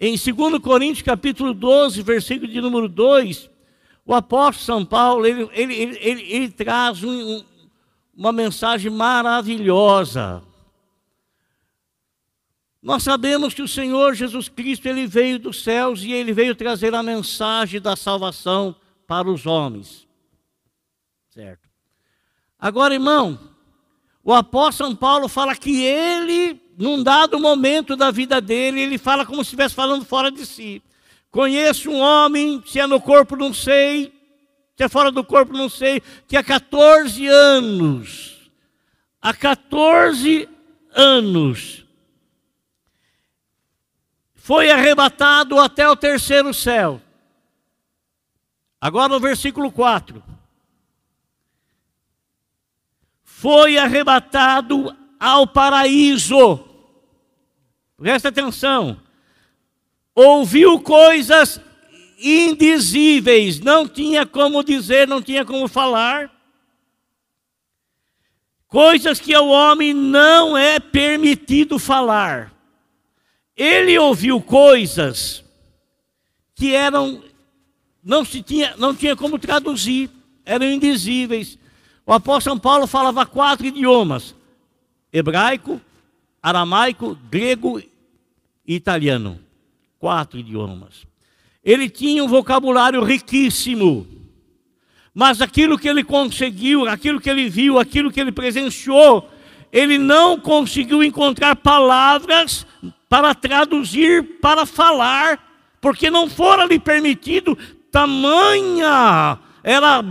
Em 0.00 0.16
2 0.16 0.58
Coríntios, 0.60 1.02
capítulo 1.02 1.54
12, 1.54 2.02
versículo 2.02 2.50
de 2.50 2.60
número 2.60 2.88
2, 2.88 3.50
o 4.04 4.14
apóstolo 4.14 4.64
São 4.64 4.84
Paulo, 4.84 5.26
ele, 5.26 5.48
ele, 5.52 5.74
ele, 5.74 6.22
ele 6.22 6.50
traz 6.50 7.02
um, 7.02 7.44
uma 8.16 8.32
mensagem 8.32 8.90
maravilhosa. 8.90 10.42
Nós 12.82 13.02
sabemos 13.02 13.54
que 13.54 13.62
o 13.62 13.68
Senhor 13.68 14.14
Jesus 14.14 14.48
Cristo, 14.48 14.86
ele 14.86 15.06
veio 15.06 15.38
dos 15.38 15.62
céus 15.62 16.02
e 16.02 16.12
ele 16.12 16.32
veio 16.32 16.54
trazer 16.54 16.94
a 16.94 17.02
mensagem 17.02 17.80
da 17.80 17.96
salvação 17.96 18.74
para 19.06 19.28
os 19.28 19.46
homens. 19.46 20.06
Certo? 21.28 21.68
Agora, 22.58 22.94
irmão, 22.94 23.38
o 24.28 24.34
apóstolo 24.34 24.90
São 24.90 24.94
Paulo 24.94 25.26
fala 25.26 25.56
que 25.56 25.82
ele, 25.82 26.60
num 26.76 27.02
dado 27.02 27.40
momento 27.40 27.96
da 27.96 28.10
vida 28.10 28.42
dele, 28.42 28.82
ele 28.82 28.98
fala 28.98 29.24
como 29.24 29.42
se 29.42 29.48
estivesse 29.48 29.74
falando 29.74 30.04
fora 30.04 30.30
de 30.30 30.44
si. 30.44 30.82
Conheço 31.30 31.90
um 31.90 31.98
homem, 31.98 32.62
se 32.66 32.78
é 32.78 32.86
no 32.86 33.00
corpo 33.00 33.36
não 33.36 33.54
sei, 33.54 34.12
se 34.76 34.84
é 34.84 34.88
fora 34.90 35.10
do 35.10 35.24
corpo 35.24 35.54
não 35.54 35.70
sei, 35.70 36.02
que 36.26 36.36
há 36.36 36.44
14 36.44 37.26
anos, 37.26 38.50
há 39.18 39.32
14 39.32 40.46
anos, 40.92 41.86
foi 44.34 44.70
arrebatado 44.70 45.58
até 45.58 45.88
o 45.88 45.96
terceiro 45.96 46.52
céu. 46.52 47.00
Agora 48.78 49.08
no 49.08 49.20
versículo 49.20 49.72
4. 49.72 50.22
Foi 53.40 53.78
arrebatado 53.78 54.92
ao 55.20 55.46
paraíso. 55.46 56.58
Presta 57.96 58.30
atenção. 58.30 59.00
Ouviu 60.12 60.80
coisas 60.80 61.60
indizíveis, 62.18 63.60
não 63.60 63.86
tinha 63.86 64.26
como 64.26 64.64
dizer, 64.64 65.06
não 65.06 65.22
tinha 65.22 65.44
como 65.44 65.68
falar. 65.68 66.28
Coisas 68.66 69.20
que 69.20 69.32
ao 69.32 69.46
homem 69.46 69.94
não 69.94 70.58
é 70.58 70.80
permitido 70.80 71.78
falar. 71.78 72.52
Ele 73.56 73.96
ouviu 73.96 74.40
coisas 74.40 75.44
que 76.56 76.74
eram 76.74 77.22
não 78.02 78.24
se 78.24 78.42
tinha, 78.42 78.74
não 78.76 78.92
tinha 78.92 79.14
como 79.14 79.38
traduzir, 79.38 80.10
eram 80.44 80.66
indizíveis. 80.66 81.57
O 82.08 82.12
apóstolo 82.14 82.54
São 82.54 82.58
Paulo 82.58 82.86
falava 82.86 83.26
quatro 83.26 83.66
idiomas: 83.66 84.34
hebraico, 85.12 85.78
aramaico, 86.42 87.14
grego 87.30 87.78
e 87.78 88.74
italiano. 88.74 89.38
Quatro 89.98 90.38
idiomas. 90.38 91.06
Ele 91.62 91.90
tinha 91.90 92.24
um 92.24 92.26
vocabulário 92.26 93.04
riquíssimo. 93.04 94.06
Mas 95.12 95.42
aquilo 95.42 95.78
que 95.78 95.86
ele 95.86 96.02
conseguiu, 96.02 96.88
aquilo 96.88 97.20
que 97.20 97.28
ele 97.28 97.46
viu, 97.50 97.78
aquilo 97.78 98.10
que 98.10 98.18
ele 98.18 98.32
presenciou, 98.32 99.28
ele 99.70 99.98
não 99.98 100.40
conseguiu 100.40 101.04
encontrar 101.04 101.56
palavras 101.56 102.66
para 103.06 103.34
traduzir, 103.34 104.38
para 104.40 104.64
falar, 104.64 105.38
porque 105.78 106.10
não 106.10 106.26
fora 106.30 106.64
lhe 106.64 106.78
permitido 106.78 107.58
tamanha, 107.90 109.38
era 109.62 110.02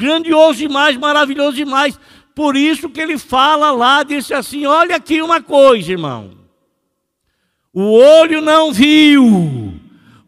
grandioso 0.00 0.58
demais, 0.58 0.96
maravilhoso 0.96 1.56
demais. 1.56 2.00
Por 2.34 2.56
isso 2.56 2.88
que 2.88 3.00
ele 3.00 3.18
fala 3.18 3.70
lá, 3.70 4.02
disse 4.02 4.32
assim: 4.32 4.64
olha 4.64 4.96
aqui 4.96 5.20
uma 5.20 5.42
coisa, 5.42 5.92
irmão. 5.92 6.38
O 7.72 7.92
olho 7.92 8.40
não 8.40 8.72
viu, 8.72 9.24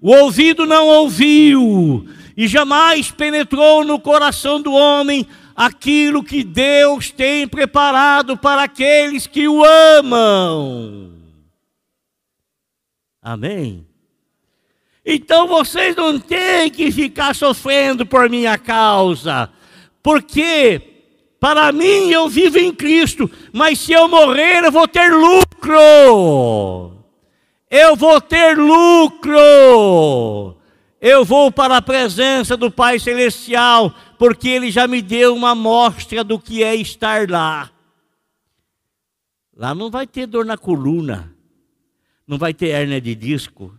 o 0.01 0.11
ouvido 0.11 0.65
não 0.67 0.87
ouviu, 0.87 2.07
e 2.37 2.47
jamais 2.47 3.11
penetrou 3.11 3.85
no 3.85 3.99
coração 3.99 4.61
do 4.61 4.73
homem 4.73 5.27
aquilo 5.57 6.23
que 6.23 6.45
Deus 6.45 7.11
tem 7.11 7.49
preparado 7.49 8.37
para 8.37 8.63
aqueles 8.63 9.27
que 9.27 9.49
o 9.49 9.65
amam. 9.65 11.11
Amém? 13.21 13.87
Então 15.05 15.49
vocês 15.49 15.97
não 15.97 16.21
têm 16.21 16.71
que 16.71 16.93
ficar 16.93 17.35
sofrendo 17.35 18.07
por 18.07 18.31
minha 18.31 18.57
causa, 18.57 19.51
porque 20.03 20.81
para 21.39 21.71
mim 21.73 22.11
eu 22.11 22.29
vivo 22.29 22.59
em 22.59 22.75
Cristo, 22.75 23.31
mas 23.53 23.79
se 23.79 23.93
eu 23.93 24.09
morrer 24.09 24.65
eu 24.65 24.73
vou 24.73 24.89
ter 24.89 25.13
lucro. 25.13 25.79
Eu 27.71 27.97
vou 27.97 28.21
ter 28.21 28.59
lucro. 28.59 29.39
Eu 31.01 31.25
vou 31.25 31.51
para 31.51 31.79
a 31.79 31.83
presença 31.83 32.57
do 32.57 32.71
Pai 32.71 32.99
Celestial, 32.99 33.93
porque 34.19 34.49
Ele 34.49 34.71
já 34.71 34.87
me 34.87 35.03
deu 35.03 35.35
uma 35.35 35.51
amostra 35.51 36.23
do 36.23 36.39
que 36.39 36.63
é 36.63 36.77
estar 36.77 37.29
lá. 37.29 37.71
Lá 39.57 39.75
não 39.75 39.91
vai 39.91 40.07
ter 40.07 40.27
dor 40.27 40.45
na 40.45 40.57
coluna, 40.57 41.35
não 42.27 42.39
vai 42.39 42.55
ter 42.55 42.69
hérnia 42.69 43.01
de 43.01 43.15
disco, 43.15 43.75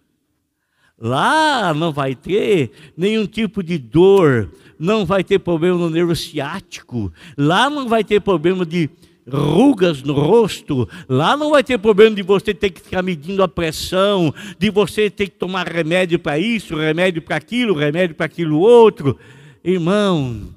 Lá 0.98 1.74
não 1.74 1.92
vai 1.92 2.16
ter 2.16 2.72
nenhum 2.96 3.26
tipo 3.26 3.62
de 3.62 3.78
dor, 3.78 4.50
não 4.78 5.06
vai 5.06 5.24
ter 5.24 5.40
problema 5.40 5.78
no 5.78 5.90
nervo 5.90 6.16
ciático, 6.16 7.12
lá 7.38 7.70
não 7.70 7.88
vai 7.88 8.04
ter 8.04 8.22
problema 8.22 8.66
de 8.66 8.90
rugas 9.30 10.04
no 10.04 10.14
rosto, 10.14 10.88
lá 11.08 11.38
não 11.38 11.52
vai 11.52 11.64
ter 11.64 11.78
problema 11.78 12.16
de 12.16 12.22
você 12.22 12.54
ter 12.54 12.70
que 12.70 12.82
ficar 12.82 13.02
medindo 13.02 13.42
a 13.42 13.48
pressão, 13.48 14.34
de 14.60 14.70
você 14.70 15.10
ter 15.10 15.26
que 15.26 15.38
tomar 15.38 15.68
remédio 15.68 16.20
para 16.20 16.38
isso, 16.38 16.76
remédio 16.76 17.22
para 17.22 17.38
aquilo, 17.38 17.74
remédio 17.74 18.16
para 18.16 18.26
aquilo 18.26 18.60
outro. 18.60 19.18
Irmão, 19.64 20.50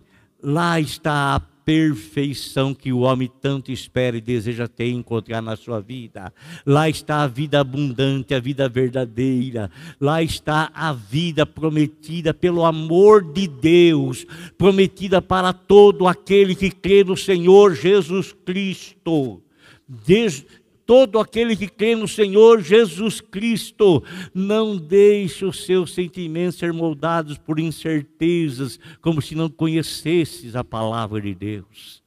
lá 0.42 0.80
está 0.80 1.36
a 1.36 1.40
perfeição 1.66 2.72
que 2.72 2.92
o 2.92 3.00
homem 3.00 3.28
tanto 3.42 3.72
espera 3.72 4.16
e 4.16 4.20
deseja 4.20 4.68
ter 4.68 4.86
e 4.86 4.92
encontrar 4.92 5.42
na 5.42 5.56
sua 5.56 5.80
vida. 5.80 6.32
Lá 6.64 6.88
está 6.88 7.24
a 7.24 7.26
vida 7.26 7.58
abundante, 7.58 8.32
a 8.32 8.38
vida 8.38 8.68
verdadeira. 8.68 9.68
Lá 10.00 10.22
está 10.22 10.70
a 10.72 10.92
vida 10.92 11.44
prometida 11.44 12.32
pelo 12.32 12.64
amor 12.64 13.32
de 13.32 13.48
Deus, 13.48 14.24
prometida 14.56 15.20
para 15.20 15.52
todo 15.52 16.06
aquele 16.06 16.54
que 16.54 16.70
crê 16.70 17.02
no 17.02 17.16
Senhor 17.16 17.74
Jesus 17.74 18.32
Cristo. 18.44 19.42
Desde 19.88 20.46
todo 20.86 21.18
aquele 21.18 21.56
que 21.56 21.66
crê 21.66 21.96
no 21.96 22.06
Senhor 22.06 22.62
Jesus 22.62 23.20
Cristo, 23.20 24.02
não 24.32 24.76
deixe 24.76 25.44
os 25.44 25.66
seus 25.66 25.92
sentimentos 25.92 26.58
ser 26.58 26.72
moldados 26.72 27.36
por 27.36 27.58
incertezas, 27.58 28.78
como 29.02 29.20
se 29.20 29.34
não 29.34 29.50
conhecesses 29.50 30.54
a 30.54 30.62
palavra 30.62 31.20
de 31.20 31.34
Deus. 31.34 32.02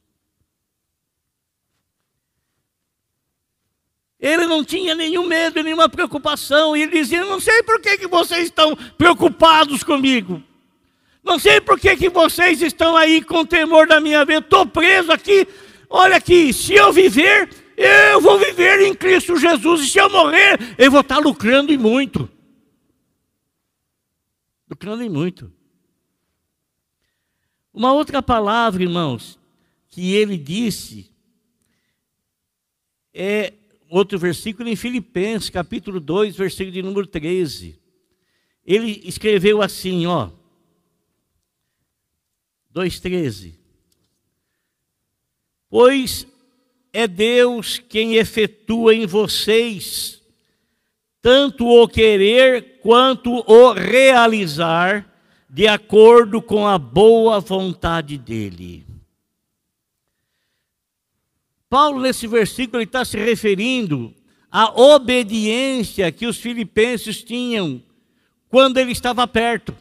Ele 4.18 4.46
não 4.46 4.64
tinha 4.64 4.94
nenhum 4.94 5.26
medo, 5.26 5.62
nenhuma 5.62 5.88
preocupação, 5.88 6.76
e 6.76 6.82
ele 6.82 6.92
dizia: 6.92 7.24
Não 7.24 7.40
sei 7.40 7.62
por 7.62 7.80
que, 7.80 7.96
que 7.96 8.06
vocês 8.06 8.44
estão 8.44 8.76
preocupados 8.98 9.82
comigo. 9.82 10.42
Não 11.22 11.38
sei 11.38 11.60
por 11.60 11.78
que, 11.78 11.96
que 11.96 12.08
vocês 12.08 12.60
estão 12.60 12.96
aí 12.96 13.22
com 13.22 13.44
temor 13.44 13.86
da 13.86 14.00
minha 14.00 14.24
vida. 14.24 14.40
Estou 14.40 14.66
preso 14.66 15.12
aqui. 15.12 15.46
Olha 15.88 16.16
aqui, 16.16 16.52
se 16.52 16.74
eu 16.74 16.92
viver, 16.92 17.48
eu 17.82 18.20
vou 18.20 18.38
viver 18.38 18.80
em 18.82 18.94
Cristo 18.94 19.36
Jesus, 19.36 19.80
e 19.80 19.88
se 19.88 19.98
eu 19.98 20.10
morrer, 20.10 20.58
eu 20.76 20.90
vou 20.90 21.00
estar 21.00 21.18
lucrando 21.18 21.72
e 21.72 21.78
muito. 21.78 22.28
Lucrando 24.68 25.02
e 25.02 25.08
muito. 25.08 25.52
Uma 27.72 27.92
outra 27.92 28.22
palavra, 28.22 28.82
irmãos, 28.82 29.38
que 29.88 30.12
ele 30.14 30.36
disse, 30.36 31.10
é 33.14 33.54
outro 33.88 34.18
versículo 34.18 34.68
em 34.68 34.76
Filipenses, 34.76 35.48
capítulo 35.50 35.98
2, 35.98 36.36
versículo 36.36 36.72
de 36.72 36.82
número 36.82 37.06
13. 37.06 37.80
Ele 38.64 39.00
escreveu 39.04 39.62
assim, 39.62 40.06
ó, 40.06 40.30
2,13. 42.74 43.54
Pois 45.68 46.26
é 46.92 47.06
Deus 47.06 47.78
quem 47.78 48.16
efetua 48.16 48.94
em 48.94 49.06
vocês 49.06 50.20
tanto 51.22 51.66
o 51.66 51.86
querer 51.86 52.80
quanto 52.80 53.44
o 53.46 53.72
realizar, 53.72 55.06
de 55.48 55.66
acordo 55.66 56.40
com 56.40 56.66
a 56.66 56.78
boa 56.78 57.40
vontade 57.40 58.16
dEle. 58.16 58.86
Paulo, 61.68 62.00
nesse 62.00 62.26
versículo, 62.26 62.82
está 62.82 63.04
se 63.04 63.16
referindo 63.18 64.14
à 64.50 64.80
obediência 64.80 66.10
que 66.10 66.26
os 66.26 66.38
filipenses 66.38 67.22
tinham 67.22 67.82
quando 68.48 68.78
ele 68.78 68.92
estava 68.92 69.26
perto. 69.26 69.76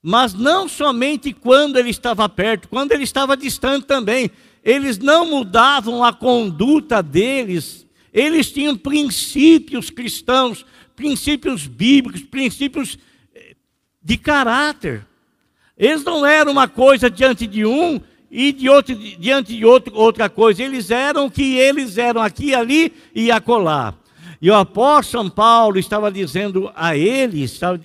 Mas 0.00 0.32
não 0.32 0.68
somente 0.68 1.32
quando 1.32 1.76
ele 1.76 1.90
estava 1.90 2.28
perto, 2.28 2.68
quando 2.68 2.92
ele 2.92 3.02
estava 3.02 3.36
distante 3.36 3.86
também 3.86 4.30
eles 4.64 4.98
não 4.98 5.26
mudavam 5.26 6.04
a 6.04 6.12
conduta 6.12 7.02
deles, 7.02 7.86
eles 8.12 8.50
tinham 8.50 8.76
princípios 8.76 9.90
cristãos, 9.90 10.64
princípios 10.96 11.66
bíblicos, 11.66 12.22
princípios 12.22 12.98
eh, 13.34 13.54
de 14.02 14.16
caráter. 14.16 15.06
Eles 15.76 16.02
não 16.02 16.26
eram 16.26 16.52
uma 16.52 16.66
coisa 16.66 17.08
diante 17.08 17.46
de 17.46 17.64
um 17.64 18.00
e 18.30 18.52
de 18.52 18.68
outro, 18.68 18.94
diante 18.94 19.56
de 19.56 19.64
outro, 19.64 19.94
outra 19.94 20.28
coisa. 20.28 20.62
Eles 20.62 20.90
eram 20.90 21.26
o 21.26 21.30
que 21.30 21.56
eles 21.56 21.96
eram 21.96 22.20
aqui, 22.20 22.54
ali 22.54 22.92
e 23.14 23.30
acolá. 23.30 23.94
E 24.40 24.50
o 24.50 24.54
apóstolo 24.54 25.24
São 25.24 25.30
Paulo 25.30 25.78
estava 25.78 26.10
dizendo 26.10 26.70
a 26.74 26.96
eles, 26.96 27.52
estava 27.52 27.80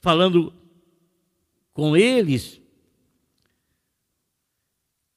falando 0.00 0.52
com 1.72 1.96
eles, 1.96 2.60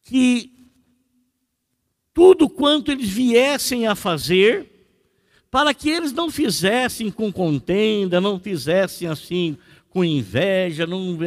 que 0.10 0.52
tudo 2.14 2.50
quanto 2.50 2.92
eles 2.92 3.08
viessem 3.08 3.86
a 3.86 3.94
fazer, 3.94 4.68
para 5.52 5.74
que 5.74 5.90
eles 5.90 6.12
não 6.12 6.32
fizessem 6.32 7.12
com 7.12 7.32
contenda, 7.32 8.20
não 8.20 8.40
fizessem 8.40 9.08
assim 9.08 9.58
com 9.90 10.04
inveja, 10.04 10.86
não 10.88 11.18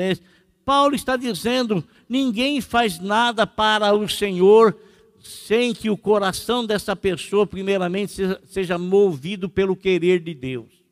Paulo 0.64 0.95
está 0.95 1.16
dizendo: 1.16 1.85
ninguém 2.09 2.61
faz 2.61 2.99
nada 2.99 3.47
para 3.47 3.95
o 3.95 4.09
Senhor 4.09 4.77
sem 5.21 5.73
que 5.73 5.88
o 5.88 5.97
coração 5.97 6.66
dessa 6.66 6.97
pessoa, 6.97 7.47
primeiramente, 7.47 8.21
seja 8.47 8.77
movido 8.77 9.49
pelo 9.49 9.77
querer 9.77 10.18
de 10.18 10.35
Deus. 10.35 10.83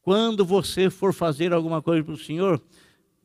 Quando 0.00 0.44
você 0.44 0.88
for 0.88 1.12
fazer 1.12 1.52
alguma 1.52 1.82
coisa 1.82 2.02
para 2.02 2.14
o 2.14 2.18
Senhor, 2.18 2.60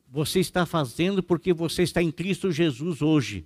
você 0.09 0.39
está 0.39 0.65
fazendo 0.65 1.21
porque 1.21 1.53
você 1.53 1.83
está 1.83 2.01
em 2.01 2.11
Cristo 2.11 2.51
Jesus 2.51 3.01
hoje. 3.01 3.45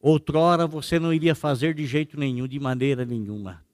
outrora 0.00 0.66
você 0.66 0.98
não 0.98 1.12
iria 1.12 1.34
fazer 1.34 1.74
de 1.74 1.84
jeito 1.86 2.18
nenhum, 2.18 2.46
de 2.46 2.60
maneira 2.60 3.04
nenhuma. 3.04 3.64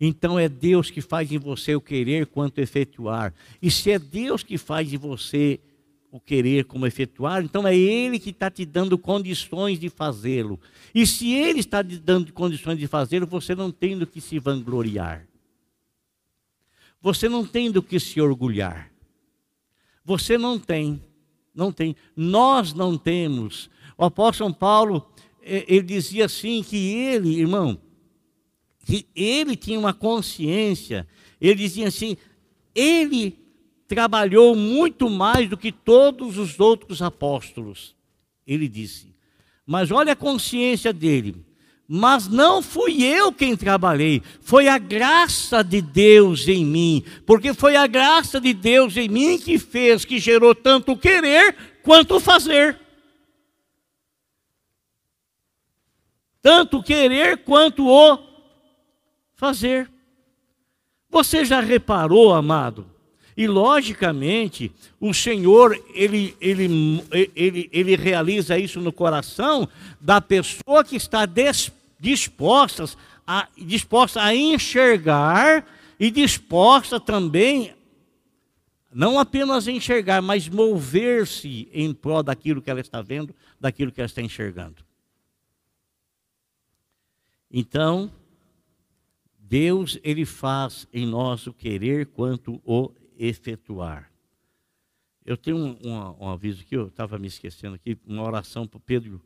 Então 0.00 0.38
é 0.38 0.48
Deus 0.48 0.90
que 0.90 1.00
faz 1.00 1.30
em 1.32 1.38
você 1.38 1.74
o 1.74 1.80
querer 1.80 2.26
quanto 2.26 2.60
efetuar. 2.60 3.32
E 3.62 3.70
se 3.70 3.90
é 3.90 3.98
Deus 3.98 4.42
que 4.42 4.58
faz 4.58 4.92
em 4.92 4.98
você 4.98 5.60
o 6.10 6.20
querer 6.20 6.64
como 6.64 6.86
efetuar, 6.86 7.42
então 7.42 7.66
é 7.66 7.76
Ele 7.76 8.18
que 8.18 8.30
está 8.30 8.50
te 8.50 8.64
dando 8.64 8.98
condições 8.98 9.78
de 9.78 9.88
fazê-lo. 9.88 10.60
E 10.94 11.06
se 11.06 11.32
Ele 11.32 11.60
está 11.60 11.82
te 11.82 11.98
dando 11.98 12.32
condições 12.32 12.78
de 12.78 12.86
fazê-lo, 12.86 13.26
você 13.26 13.54
não 13.54 13.70
tem 13.70 13.96
do 13.96 14.06
que 14.06 14.20
se 14.20 14.38
vangloriar. 14.38 15.26
Você 17.00 17.28
não 17.28 17.46
tem 17.46 17.70
do 17.70 17.82
que 17.82 17.98
se 17.98 18.20
orgulhar. 18.20 18.93
Você 20.04 20.36
não 20.36 20.58
tem, 20.58 21.02
não 21.54 21.72
tem. 21.72 21.96
Nós 22.14 22.74
não 22.74 22.98
temos. 22.98 23.70
O 23.96 24.04
apóstolo 24.04 24.52
Paulo, 24.52 25.08
eh, 25.42 25.64
ele 25.66 25.82
dizia 25.82 26.26
assim 26.26 26.62
que 26.62 26.76
ele, 26.76 27.40
irmão, 27.40 27.78
que 28.84 29.06
ele 29.14 29.56
tinha 29.56 29.78
uma 29.78 29.94
consciência, 29.94 31.06
ele 31.40 31.54
dizia 31.54 31.88
assim: 31.88 32.16
ele 32.74 33.38
trabalhou 33.86 34.54
muito 34.54 35.08
mais 35.08 35.48
do 35.48 35.56
que 35.56 35.72
todos 35.72 36.36
os 36.38 36.58
outros 36.60 37.00
apóstolos. 37.00 37.94
Ele 38.46 38.68
disse. 38.68 39.14
Mas 39.66 39.90
olha 39.90 40.12
a 40.12 40.16
consciência 40.16 40.92
dele. 40.92 41.36
Mas 41.86 42.28
não 42.28 42.62
fui 42.62 43.04
eu 43.04 43.30
quem 43.30 43.56
trabalhei, 43.56 44.22
foi 44.40 44.68
a 44.68 44.78
graça 44.78 45.62
de 45.62 45.82
Deus 45.82 46.48
em 46.48 46.64
mim, 46.64 47.04
porque 47.26 47.52
foi 47.52 47.76
a 47.76 47.86
graça 47.86 48.40
de 48.40 48.54
Deus 48.54 48.96
em 48.96 49.08
mim 49.08 49.38
que 49.38 49.58
fez, 49.58 50.04
que 50.04 50.18
gerou 50.18 50.54
tanto 50.54 50.96
querer 50.96 51.54
quanto 51.82 52.18
fazer. 52.18 52.80
Tanto 56.40 56.82
querer 56.82 57.38
quanto 57.38 57.86
o 57.86 58.18
fazer. 59.34 59.90
Você 61.10 61.44
já 61.44 61.60
reparou, 61.60 62.32
amado? 62.32 62.93
E 63.36 63.48
logicamente, 63.48 64.70
o 65.00 65.12
Senhor, 65.12 65.76
ele, 65.92 66.36
ele, 66.40 67.02
ele, 67.34 67.68
ele 67.72 67.96
realiza 67.96 68.58
isso 68.58 68.80
no 68.80 68.92
coração 68.92 69.68
da 70.00 70.20
pessoa 70.20 70.84
que 70.84 70.94
está 70.94 71.26
disposta 71.98 72.84
a, 73.26 73.48
disposta 73.56 74.22
a 74.22 74.34
enxergar 74.34 75.66
e 75.98 76.10
disposta 76.10 77.00
também, 77.00 77.74
não 78.92 79.18
apenas 79.18 79.66
enxergar, 79.66 80.20
mas 80.20 80.48
mover-se 80.48 81.68
em 81.72 81.92
prol 81.92 82.22
daquilo 82.22 82.62
que 82.62 82.70
ela 82.70 82.80
está 82.80 83.00
vendo, 83.02 83.34
daquilo 83.58 83.90
que 83.90 84.00
ela 84.00 84.06
está 84.06 84.22
enxergando. 84.22 84.84
Então, 87.50 88.12
Deus, 89.38 89.98
ele 90.02 90.24
faz 90.24 90.86
em 90.92 91.06
nós 91.06 91.46
o 91.46 91.52
querer 91.52 92.06
quanto 92.06 92.60
o 92.64 92.90
efetuar. 93.18 94.10
Eu 95.24 95.36
tenho 95.36 95.56
um, 95.56 95.78
um, 95.84 96.24
um 96.24 96.28
aviso 96.28 96.62
aqui, 96.62 96.76
eu 96.76 96.88
estava 96.88 97.18
me 97.18 97.26
esquecendo 97.26 97.74
aqui, 97.74 97.96
uma 98.06 98.22
oração 98.22 98.66
para 98.66 98.78
Pedro, 98.80 99.20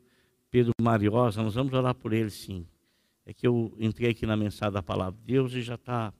Pedro 0.49 0.71
Mariosa, 0.81 1.43
nós 1.43 1.55
vamos 1.55 1.73
orar 1.73 1.93
por 1.93 2.13
ele 2.13 2.29
sim. 2.29 2.65
É 3.25 3.33
que 3.33 3.45
eu 3.45 3.75
entrei 3.77 4.09
aqui 4.09 4.25
na 4.25 4.35
mensagem 4.35 4.73
da 4.73 4.81
palavra 4.81 5.19
de 5.19 5.33
Deus 5.33 5.53
e 5.53 5.61
já 5.61 5.75
está. 5.75 6.13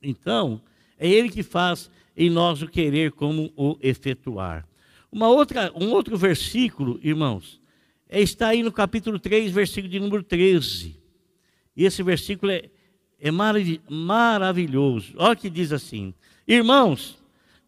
Então, 0.00 0.62
é 0.98 1.08
ele 1.08 1.28
que 1.28 1.42
faz 1.42 1.90
em 2.16 2.30
nós 2.30 2.62
o 2.62 2.68
querer 2.68 3.12
como 3.12 3.52
o 3.56 3.76
efetuar. 3.82 4.66
Uma 5.10 5.28
outra, 5.28 5.72
um 5.74 5.90
outro 5.90 6.16
versículo, 6.16 7.00
irmãos, 7.02 7.60
é, 8.08 8.20
está 8.20 8.48
aí 8.48 8.62
no 8.62 8.72
capítulo 8.72 9.18
3, 9.18 9.52
versículo 9.52 9.90
de 9.90 9.98
número 9.98 10.22
13. 10.22 10.96
E 11.76 11.84
esse 11.84 12.02
versículo 12.02 12.52
é, 12.52 12.70
é 13.18 13.30
maravilhoso. 13.30 15.14
Olha 15.16 15.36
que 15.36 15.50
diz 15.50 15.72
assim: 15.72 16.14
Irmãos, 16.50 17.16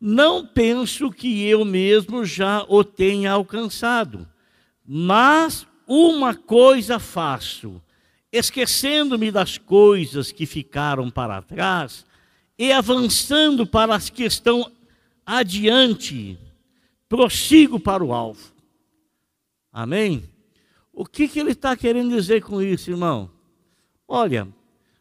não 0.00 0.44
penso 0.44 1.08
que 1.08 1.46
eu 1.46 1.64
mesmo 1.64 2.24
já 2.24 2.66
o 2.68 2.82
tenha 2.82 3.30
alcançado, 3.30 4.28
mas 4.84 5.64
uma 5.86 6.34
coisa 6.34 6.98
faço, 6.98 7.80
esquecendo-me 8.32 9.30
das 9.30 9.56
coisas 9.56 10.32
que 10.32 10.46
ficaram 10.46 11.08
para 11.12 11.40
trás 11.40 12.04
e 12.58 12.72
avançando 12.72 13.64
para 13.64 13.94
as 13.94 14.10
que 14.10 14.24
estão 14.24 14.68
adiante, 15.24 16.36
prossigo 17.08 17.78
para 17.78 18.02
o 18.02 18.12
alvo. 18.12 18.52
Amém? 19.72 20.24
O 20.92 21.06
que, 21.06 21.28
que 21.28 21.38
ele 21.38 21.52
está 21.52 21.76
querendo 21.76 22.16
dizer 22.16 22.42
com 22.42 22.60
isso, 22.60 22.90
irmão? 22.90 23.30
Olha, 24.08 24.48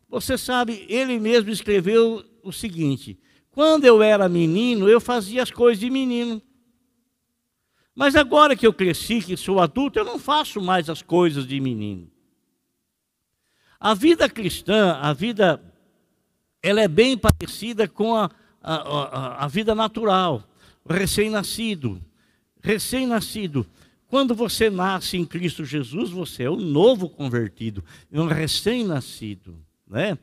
você 0.07 0.37
sabe, 0.37 0.85
ele 0.87 1.19
mesmo 1.19 1.49
escreveu 1.49 2.23
o 2.43 2.51
seguinte: 2.53 3.17
quando 3.51 3.85
eu 3.85 4.01
era 4.01 4.29
menino, 4.29 4.87
eu 4.87 5.01
fazia 5.01 5.43
as 5.43 5.51
coisas 5.51 5.79
de 5.79 5.89
menino. 5.89 6.41
Mas 7.93 8.15
agora 8.15 8.55
que 8.55 8.65
eu 8.65 8.73
cresci, 8.73 9.21
que 9.21 9.35
sou 9.35 9.59
adulto, 9.59 9.99
eu 9.99 10.05
não 10.05 10.17
faço 10.17 10.61
mais 10.61 10.89
as 10.89 11.01
coisas 11.01 11.45
de 11.45 11.59
menino. 11.59 12.09
A 13.79 13.93
vida 13.93 14.29
cristã, 14.29 14.93
a 15.01 15.11
vida, 15.11 15.61
ela 16.63 16.81
é 16.81 16.87
bem 16.87 17.17
parecida 17.17 17.87
com 17.87 18.15
a, 18.15 18.31
a, 18.61 18.75
a, 18.75 19.45
a 19.45 19.47
vida 19.47 19.75
natural, 19.75 20.43
recém-nascido. 20.87 22.01
Recém-nascido. 22.61 23.65
Quando 24.07 24.35
você 24.35 24.69
nasce 24.69 25.17
em 25.17 25.25
Cristo 25.25 25.65
Jesus, 25.65 26.09
você 26.11 26.43
é 26.43 26.49
o 26.49 26.55
novo 26.55 27.09
convertido, 27.09 27.83
um 28.11 28.27
recém-nascido. 28.27 29.57
Né? 29.87 30.17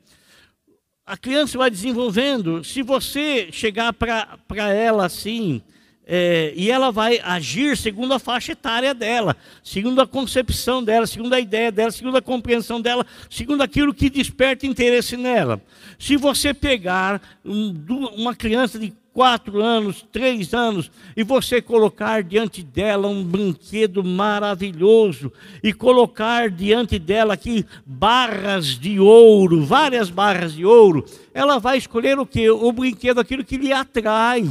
A 1.08 1.16
criança 1.16 1.56
vai 1.56 1.70
desenvolvendo. 1.70 2.62
Se 2.62 2.82
você 2.82 3.48
chegar 3.50 3.94
para 3.94 4.72
ela 4.72 5.06
assim, 5.06 5.62
é, 6.06 6.52
e 6.54 6.70
ela 6.70 6.92
vai 6.92 7.18
agir 7.24 7.76
segundo 7.78 8.12
a 8.12 8.18
faixa 8.18 8.52
etária 8.52 8.92
dela, 8.94 9.34
segundo 9.64 10.00
a 10.02 10.06
concepção 10.06 10.84
dela, 10.84 11.06
segundo 11.06 11.32
a 11.32 11.40
ideia 11.40 11.72
dela, 11.72 11.90
segundo 11.90 12.18
a 12.18 12.22
compreensão 12.22 12.80
dela, 12.80 13.06
segundo 13.30 13.62
aquilo 13.62 13.94
que 13.94 14.10
desperta 14.10 14.66
interesse 14.66 15.16
nela. 15.16 15.60
Se 15.98 16.16
você 16.16 16.52
pegar 16.52 17.22
um, 17.42 17.74
uma 18.14 18.34
criança 18.34 18.78
de 18.78 18.92
quatro 19.18 19.60
anos, 19.60 20.06
três 20.12 20.54
anos, 20.54 20.92
e 21.16 21.24
você 21.24 21.60
colocar 21.60 22.22
diante 22.22 22.62
dela 22.62 23.08
um 23.08 23.24
brinquedo 23.24 24.04
maravilhoso, 24.04 25.32
e 25.60 25.72
colocar 25.72 26.48
diante 26.48 27.00
dela 27.00 27.34
aqui 27.34 27.66
barras 27.84 28.78
de 28.78 29.00
ouro, 29.00 29.64
várias 29.64 30.08
barras 30.08 30.52
de 30.52 30.64
ouro, 30.64 31.04
ela 31.34 31.58
vai 31.58 31.78
escolher 31.78 32.16
o 32.16 32.24
que? 32.24 32.48
O 32.48 32.70
brinquedo, 32.70 33.18
aquilo 33.18 33.42
que 33.42 33.56
lhe 33.56 33.72
atrai. 33.72 34.48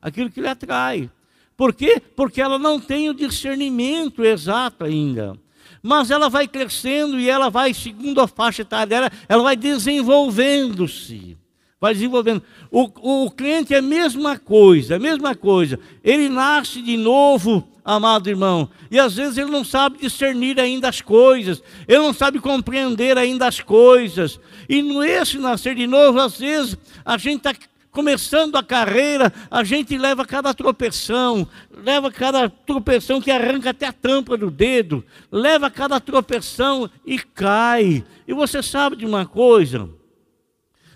Aquilo 0.00 0.30
que 0.30 0.40
lhe 0.40 0.48
atrai. 0.48 1.10
Por 1.54 1.74
quê? 1.74 2.00
Porque 2.16 2.40
ela 2.40 2.58
não 2.58 2.80
tem 2.80 3.10
o 3.10 3.14
discernimento 3.14 4.24
exato 4.24 4.86
ainda. 4.86 5.36
Mas 5.82 6.10
ela 6.10 6.30
vai 6.30 6.48
crescendo 6.48 7.20
e 7.20 7.28
ela 7.28 7.50
vai, 7.50 7.74
segundo 7.74 8.22
a 8.22 8.26
faixa 8.26 8.62
etária 8.62 8.86
dela, 8.86 9.12
ela 9.28 9.42
vai 9.42 9.54
desenvolvendo-se 9.54 11.36
vai 11.80 11.94
desenvolvendo. 11.94 12.42
O, 12.70 13.24
o 13.24 13.30
cliente 13.30 13.74
é 13.74 13.78
a 13.78 13.82
mesma 13.82 14.38
coisa, 14.38 14.96
a 14.96 14.98
mesma 14.98 15.34
coisa. 15.34 15.78
Ele 16.02 16.28
nasce 16.28 16.82
de 16.82 16.96
novo, 16.96 17.68
amado 17.84 18.28
irmão, 18.28 18.68
e 18.90 18.98
às 18.98 19.16
vezes 19.16 19.38
ele 19.38 19.50
não 19.50 19.64
sabe 19.64 19.98
discernir 19.98 20.60
ainda 20.60 20.88
as 20.88 21.00
coisas, 21.00 21.62
ele 21.86 21.98
não 21.98 22.12
sabe 22.12 22.38
compreender 22.40 23.16
ainda 23.16 23.46
as 23.46 23.60
coisas. 23.60 24.38
E 24.68 24.82
nesse 24.82 25.38
nascer 25.38 25.74
de 25.74 25.86
novo, 25.86 26.18
às 26.20 26.38
vezes 26.38 26.76
a 27.04 27.16
gente 27.16 27.38
está 27.38 27.54
começando 27.90 28.56
a 28.56 28.62
carreira, 28.62 29.32
a 29.50 29.64
gente 29.64 29.96
leva 29.96 30.24
cada 30.24 30.52
tropeção, 30.52 31.48
leva 31.70 32.12
cada 32.12 32.48
tropeção 32.48 33.20
que 33.20 33.30
arranca 33.30 33.70
até 33.70 33.86
a 33.86 33.92
tampa 33.92 34.36
do 34.36 34.50
dedo, 34.50 35.04
leva 35.32 35.70
cada 35.70 35.98
tropeção 35.98 36.90
e 37.06 37.18
cai. 37.18 38.04
E 38.26 38.34
você 38.34 38.62
sabe 38.62 38.96
de 38.96 39.06
uma 39.06 39.24
coisa? 39.24 39.88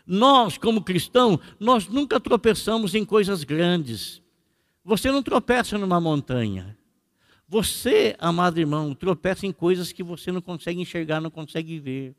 Nós, 0.07 0.59
como 0.59 0.83
cristãos, 0.83 1.41
nós 1.59 1.87
nunca 1.87 2.19
tropeçamos 2.19 2.95
em 2.95 3.05
coisas 3.05 3.45
grandes. 3.45 4.23
Você 4.85 5.11
não 5.11 5.23
tropeça 5.23 5.79
numa 5.79 6.01
montanha. 6.01 6.77
Você, 7.49 8.17
amado 8.19 8.59
irmão, 8.59 8.95
tropeça 8.95 9.47
em 9.47 9.53
coisas 9.53 9.93
que 9.93 10.03
você 10.03 10.33
não 10.33 10.41
consegue 10.41 10.81
enxergar, 10.81 11.21
não 11.21 11.31
consegue 11.31 11.79
ver. 11.79 12.15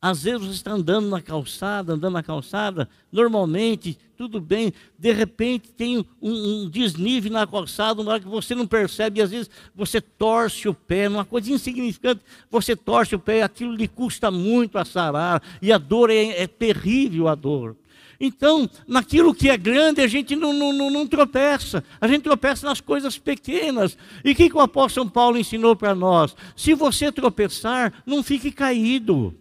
Às 0.00 0.24
vezes 0.24 0.46
você 0.46 0.52
está 0.52 0.72
andando 0.72 1.08
na 1.08 1.22
calçada, 1.22 1.94
andando 1.94 2.12
na 2.12 2.22
calçada, 2.22 2.88
normalmente, 3.10 3.98
tudo 4.16 4.40
bem, 4.40 4.72
de 4.98 5.12
repente 5.12 5.72
tem 5.72 5.98
um, 5.98 6.04
um 6.20 6.68
desnível 6.68 7.32
na 7.32 7.46
calçada, 7.46 8.02
uma 8.02 8.12
hora 8.12 8.20
que 8.20 8.28
você 8.28 8.54
não 8.54 8.66
percebe, 8.66 9.18
e 9.18 9.22
às 9.22 9.30
vezes 9.30 9.50
você 9.74 10.00
torce 10.00 10.68
o 10.68 10.74
pé, 10.74 11.08
numa 11.08 11.24
coisa 11.24 11.50
insignificante, 11.50 12.20
você 12.50 12.76
torce 12.76 13.14
o 13.14 13.18
pé, 13.18 13.42
aquilo 13.42 13.74
lhe 13.74 13.88
custa 13.88 14.30
muito 14.30 14.76
a 14.76 14.84
sarar, 14.84 15.42
e 15.62 15.72
a 15.72 15.78
dor 15.78 16.10
é, 16.10 16.42
é 16.42 16.46
terrível 16.46 17.26
a 17.26 17.34
dor. 17.34 17.74
Então, 18.20 18.68
naquilo 18.86 19.34
que 19.34 19.48
é 19.48 19.56
grande, 19.56 20.00
a 20.00 20.06
gente 20.06 20.36
não, 20.36 20.52
não, 20.52 20.72
não, 20.72 20.90
não 20.90 21.06
tropeça, 21.06 21.82
a 22.00 22.06
gente 22.06 22.22
tropeça 22.22 22.66
nas 22.66 22.80
coisas 22.80 23.18
pequenas. 23.18 23.96
E 24.24 24.32
o 24.32 24.34
que, 24.34 24.48
que 24.48 24.56
o 24.56 24.60
apóstolo 24.60 25.10
Paulo 25.10 25.38
ensinou 25.38 25.76
para 25.76 25.94
nós? 25.94 26.34
Se 26.54 26.74
você 26.74 27.12
tropeçar, 27.12 27.92
não 28.06 28.22
fique 28.22 28.50
caído. 28.50 29.34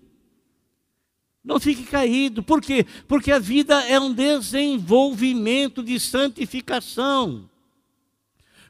Não 1.45 1.60
fique 1.60 1.84
caído. 1.84 2.41
Por 2.41 2.60
quê? 2.60 2.86
Porque 3.08 3.31
a 3.31 3.38
vida 3.38 3.79
é 3.84 3.99
um 3.99 4.12
desenvolvimento 4.12 5.84
de 5.84 5.99
santificação. 5.99 7.47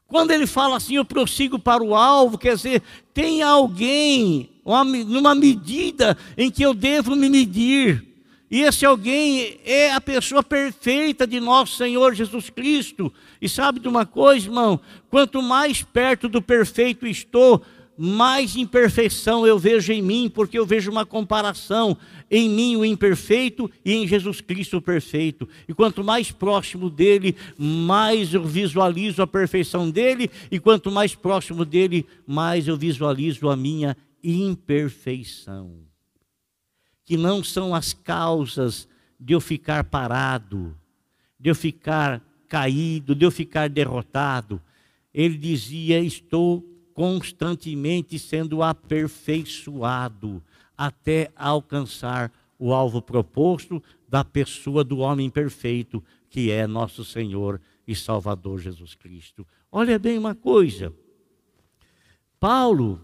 Quando 0.05 0.31
ele 0.31 0.45
fala 0.45 0.75
assim, 0.75 0.97
eu 0.97 1.05
prossigo 1.05 1.57
para 1.57 1.81
o 1.81 1.95
alvo, 1.95 2.37
quer 2.37 2.55
dizer, 2.55 2.83
tem 3.13 3.41
alguém, 3.41 4.49
uma, 4.63 4.83
numa 4.83 5.33
medida 5.33 6.17
em 6.37 6.51
que 6.51 6.63
eu 6.63 6.73
devo 6.73 7.15
me 7.15 7.29
medir. 7.29 8.05
E 8.51 8.61
esse 8.61 8.85
alguém 8.85 9.57
é 9.65 9.91
a 9.91 10.01
pessoa 10.01 10.43
perfeita 10.43 11.25
de 11.25 11.39
nosso 11.39 11.77
Senhor 11.77 12.13
Jesus 12.13 12.49
Cristo. 12.49 13.11
E 13.41 13.49
sabe 13.49 13.79
de 13.79 13.87
uma 13.87 14.05
coisa, 14.05 14.47
irmão? 14.47 14.79
Quanto 15.09 15.41
mais 15.41 15.81
perto 15.81 16.29
do 16.29 16.41
perfeito 16.41 17.07
estou, 17.07 17.61
mais 17.97 18.55
imperfeição 18.55 19.45
eu 19.45 19.57
vejo 19.57 19.91
em 19.91 20.01
mim, 20.01 20.29
porque 20.29 20.57
eu 20.57 20.65
vejo 20.65 20.91
uma 20.91 21.05
comparação 21.05 21.97
em 22.29 22.49
mim 22.49 22.75
o 22.75 22.85
imperfeito 22.85 23.69
e 23.83 23.93
em 23.93 24.07
Jesus 24.07 24.41
Cristo 24.41 24.77
o 24.77 24.81
perfeito. 24.81 25.47
E 25.67 25.73
quanto 25.73 26.03
mais 26.03 26.31
próximo 26.31 26.89
dele, 26.89 27.35
mais 27.57 28.33
eu 28.33 28.43
visualizo 28.43 29.21
a 29.21 29.27
perfeição 29.27 29.89
dele, 29.89 30.29
e 30.51 30.59
quanto 30.59 30.91
mais 30.91 31.15
próximo 31.15 31.63
dele, 31.63 32.05
mais 32.27 32.67
eu 32.67 32.77
visualizo 32.77 33.49
a 33.49 33.55
minha 33.55 33.95
imperfeição 34.23 35.85
que 37.05 37.15
não 37.15 37.43
são 37.43 37.73
as 37.73 37.93
causas 37.93 38.87
de 39.19 39.33
eu 39.33 39.39
ficar 39.39 39.83
parado, 39.83 40.75
de 41.39 41.51
eu 41.51 41.55
ficar 41.55 42.21
caído, 42.49 43.13
de 43.13 43.23
eu 43.23 43.31
ficar 43.31 43.69
derrotado. 43.69 44.59
Ele 45.13 45.37
dizia: 45.37 45.99
Estou 45.99 46.65
constantemente 46.95 48.17
sendo 48.17 48.63
aperfeiçoado 48.63 50.41
até 50.75 51.29
alcançar 51.35 52.31
o 52.57 52.73
alvo 52.73 53.01
proposto 53.01 53.83
da 54.07 54.23
pessoa 54.23 54.81
do 54.81 54.99
homem 54.99 55.29
perfeito, 55.29 56.01
que 56.29 56.49
é 56.49 56.65
nosso 56.65 57.03
Senhor 57.03 57.61
e 57.85 57.93
Salvador 57.93 58.59
Jesus 58.59 58.95
Cristo. 58.95 59.45
Olha 59.69 59.99
bem 59.99 60.17
uma 60.17 60.33
coisa. 60.33 60.91
Paulo 62.39 63.01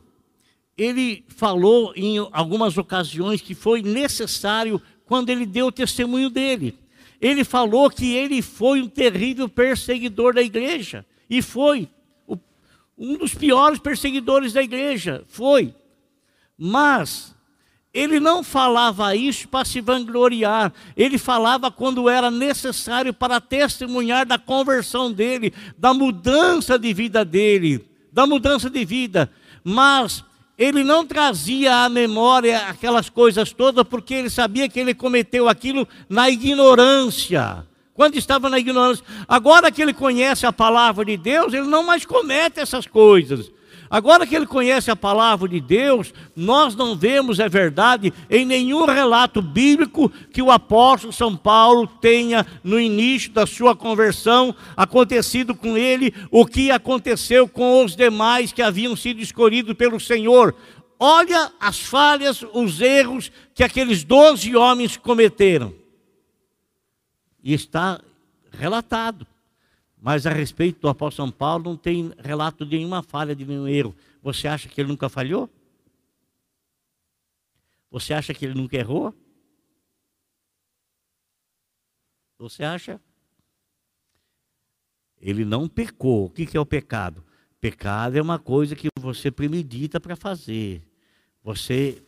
ele 0.77 1.25
falou 1.27 1.93
em 1.95 2.17
algumas 2.31 2.77
ocasiões 2.77 3.41
que 3.41 3.53
foi 3.53 3.81
necessário 3.81 4.81
quando 5.05 5.29
ele 5.29 5.45
deu 5.45 5.67
o 5.67 5.71
testemunho 5.71 6.29
dele. 6.29 6.73
Ele 7.19 7.43
falou 7.43 7.89
que 7.89 8.15
ele 8.15 8.41
foi 8.41 8.81
um 8.81 8.87
terrível 8.87 9.47
perseguidor 9.49 10.33
da 10.33 10.41
igreja. 10.41 11.05
E 11.29 11.41
foi. 11.41 11.89
Um 13.03 13.17
dos 13.17 13.33
piores 13.33 13.79
perseguidores 13.79 14.53
da 14.53 14.61
igreja. 14.61 15.23
Foi. 15.27 15.73
Mas 16.55 17.33
ele 17.91 18.19
não 18.19 18.43
falava 18.43 19.15
isso 19.15 19.47
para 19.47 19.65
se 19.65 19.81
vangloriar, 19.81 20.71
ele 20.95 21.17
falava 21.17 21.71
quando 21.71 22.07
era 22.07 22.29
necessário 22.29 23.11
para 23.11 23.41
testemunhar 23.41 24.23
da 24.23 24.37
conversão 24.37 25.11
dele, 25.11 25.51
da 25.75 25.93
mudança 25.93 26.77
de 26.77 26.93
vida 26.93 27.25
dele, 27.25 27.83
da 28.13 28.27
mudança 28.27 28.69
de 28.69 28.85
vida. 28.85 29.31
Mas 29.63 30.23
ele 30.57 30.83
não 30.83 31.03
trazia 31.03 31.83
à 31.83 31.89
memória 31.89 32.67
aquelas 32.67 33.09
coisas 33.09 33.51
todas, 33.51 33.83
porque 33.83 34.13
ele 34.13 34.29
sabia 34.29 34.69
que 34.69 34.79
ele 34.79 34.93
cometeu 34.93 35.49
aquilo 35.49 35.87
na 36.07 36.29
ignorância. 36.29 37.65
Quando 37.93 38.15
estava 38.15 38.49
na 38.49 38.59
ignorância. 38.59 39.05
Agora 39.27 39.71
que 39.71 39.81
ele 39.81 39.93
conhece 39.93 40.45
a 40.45 40.53
palavra 40.53 41.03
de 41.05 41.17
Deus, 41.17 41.53
ele 41.53 41.67
não 41.67 41.83
mais 41.83 42.05
comete 42.05 42.59
essas 42.59 42.87
coisas. 42.87 43.51
Agora 43.91 44.25
que 44.25 44.33
ele 44.33 44.45
conhece 44.47 44.89
a 44.89 44.95
palavra 44.95 45.49
de 45.49 45.59
Deus, 45.59 46.13
nós 46.33 46.77
não 46.77 46.95
vemos, 46.95 47.41
é 47.41 47.49
verdade, 47.49 48.13
em 48.29 48.45
nenhum 48.45 48.85
relato 48.85 49.41
bíblico 49.41 50.09
que 50.31 50.41
o 50.41 50.49
apóstolo 50.49 51.11
São 51.11 51.35
Paulo 51.35 51.85
tenha, 51.85 52.47
no 52.63 52.79
início 52.79 53.33
da 53.33 53.45
sua 53.45 53.75
conversão, 53.75 54.55
acontecido 54.77 55.53
com 55.53 55.77
ele 55.77 56.13
o 56.31 56.45
que 56.45 56.71
aconteceu 56.71 57.49
com 57.49 57.83
os 57.83 57.93
demais 57.93 58.53
que 58.53 58.61
haviam 58.61 58.95
sido 58.95 59.21
escolhidos 59.21 59.75
pelo 59.75 59.99
Senhor. 59.99 60.55
Olha 60.97 61.51
as 61.59 61.81
falhas, 61.81 62.45
os 62.53 62.79
erros 62.79 63.29
que 63.53 63.61
aqueles 63.61 64.05
doze 64.05 64.55
homens 64.55 64.95
cometeram. 64.95 65.80
E 67.43 67.53
está 67.53 68.01
relatado. 68.51 69.25
Mas 69.99 70.25
a 70.25 70.31
respeito 70.31 70.81
do 70.81 70.89
apóstolo 70.89 71.27
São 71.27 71.31
Paulo 71.35 71.63
não 71.63 71.77
tem 71.77 72.11
relato 72.17 72.65
de 72.65 72.77
nenhuma 72.77 73.03
falha, 73.03 73.35
de 73.35 73.45
nenhum 73.45 73.67
erro. 73.67 73.95
Você 74.21 74.47
acha 74.47 74.67
que 74.67 74.81
ele 74.81 74.89
nunca 74.89 75.07
falhou? 75.09 75.49
Você 77.91 78.13
acha 78.13 78.33
que 78.33 78.45
ele 78.45 78.55
nunca 78.55 78.77
errou? 78.77 79.13
Você 82.39 82.63
acha? 82.63 82.99
Ele 85.19 85.45
não 85.45 85.67
pecou. 85.67 86.25
O 86.25 86.29
que 86.29 86.57
é 86.57 86.59
o 86.59 86.65
pecado? 86.65 87.23
Pecado 87.59 88.17
é 88.17 88.21
uma 88.21 88.39
coisa 88.39 88.75
que 88.75 88.87
você 88.99 89.29
premedita 89.29 89.99
para 89.99 90.15
fazer. 90.15 90.81
Você 91.43 92.03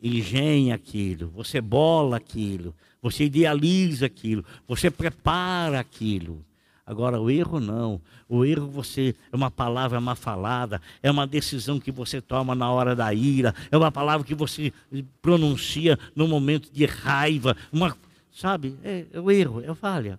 engenha 0.00 0.74
aquilo, 0.74 1.28
você 1.30 1.60
bola 1.60 2.16
aquilo, 2.16 2.72
você 3.00 3.24
idealiza 3.24 4.06
aquilo, 4.06 4.44
você 4.66 4.90
prepara 4.90 5.80
aquilo. 5.80 6.44
Agora, 6.84 7.20
o 7.20 7.30
erro 7.30 7.60
não. 7.60 8.00
O 8.26 8.46
erro 8.46 8.66
você 8.66 9.14
é 9.30 9.36
uma 9.36 9.50
palavra 9.50 10.00
mal 10.00 10.16
falada, 10.16 10.80
é 11.02 11.10
uma 11.10 11.26
decisão 11.26 11.78
que 11.78 11.92
você 11.92 12.20
toma 12.20 12.54
na 12.54 12.70
hora 12.70 12.96
da 12.96 13.12
ira, 13.12 13.54
é 13.70 13.76
uma 13.76 13.92
palavra 13.92 14.26
que 14.26 14.34
você 14.34 14.72
pronuncia 15.20 15.98
no 16.16 16.26
momento 16.26 16.70
de 16.72 16.86
raiva, 16.86 17.54
uma, 17.70 17.96
sabe? 18.32 18.74
É, 18.82 19.04
é 19.12 19.20
o 19.20 19.30
erro, 19.30 19.62
é 19.62 19.74
falha. 19.74 20.18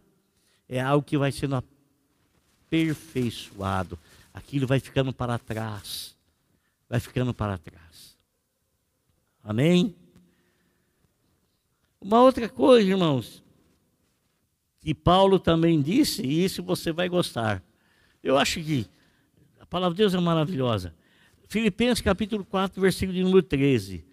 É 0.67 0.79
algo 0.79 1.03
que 1.03 1.17
vai 1.17 1.31
sendo 1.31 1.63
aperfeiçoado. 2.67 3.97
Aquilo 4.31 4.67
vai 4.67 4.79
ficando 4.79 5.11
para 5.11 5.39
trás. 5.39 6.15
Vai 6.87 6.99
ficando 6.99 7.33
para 7.33 7.57
trás. 7.57 8.15
Amém? 9.43 9.95
Uma 12.09 12.23
outra 12.23 12.49
coisa, 12.49 12.89
irmãos, 12.89 13.43
que 14.79 14.95
Paulo 14.95 15.37
também 15.37 15.79
disse, 15.79 16.23
e 16.23 16.43
isso 16.43 16.63
você 16.63 16.91
vai 16.91 17.07
gostar. 17.07 17.63
Eu 18.23 18.35
acho 18.35 18.63
que 18.63 18.87
a 19.59 19.65
palavra 19.67 19.93
de 19.93 20.01
Deus 20.01 20.15
é 20.15 20.19
maravilhosa. 20.19 20.95
Filipenses 21.47 22.01
capítulo 22.01 22.43
4, 22.43 22.81
versículo 22.81 23.15
de 23.15 23.23
número 23.23 23.43
13. 23.43 24.03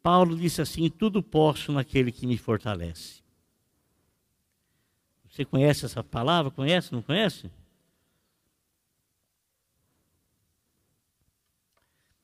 Paulo 0.00 0.36
disse 0.36 0.62
assim: 0.62 0.88
Tudo 0.88 1.24
posso 1.24 1.72
naquele 1.72 2.12
que 2.12 2.24
me 2.24 2.38
fortalece. 2.38 3.20
Você 5.28 5.44
conhece 5.44 5.84
essa 5.84 6.04
palavra? 6.04 6.52
Conhece? 6.52 6.92
Não 6.92 7.02
conhece? 7.02 7.50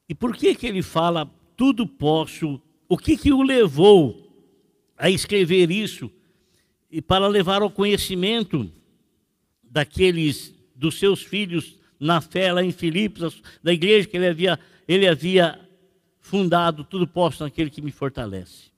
E 0.09 0.15
por 0.15 0.37
que 0.37 0.55
que 0.55 0.69
ele 0.69 0.83
fala 0.83 1.29
tudo 1.57 1.85
posso? 1.85 2.62
O 2.89 2.97
que 2.97 3.17
que 3.17 3.33
o 3.33 3.43
levou 3.43 4.26
a 4.96 5.11
escrever 5.11 5.70
isso? 5.70 6.11
e 6.90 7.02
para 7.02 7.26
levar 7.26 7.62
ao 7.62 7.70
conhecimento 7.70 8.72
daqueles 9.62 10.54
dos 10.74 10.98
seus 10.98 11.22
filhos 11.22 11.78
na 11.98 12.20
fé 12.20 12.52
lá 12.52 12.62
em 12.62 12.72
Filipos, 12.72 13.42
da 13.62 13.72
igreja 13.72 14.09
que 14.09 14.16
ele 14.16 14.28
havia, 14.28 14.61
ele 14.87 15.06
havia 15.06 15.61
fundado, 16.20 16.85
tudo 16.85 17.06
posto 17.06 17.44
naquele 17.44 17.70
que 17.70 17.82
me 17.82 17.90
fortalece. 17.90 18.70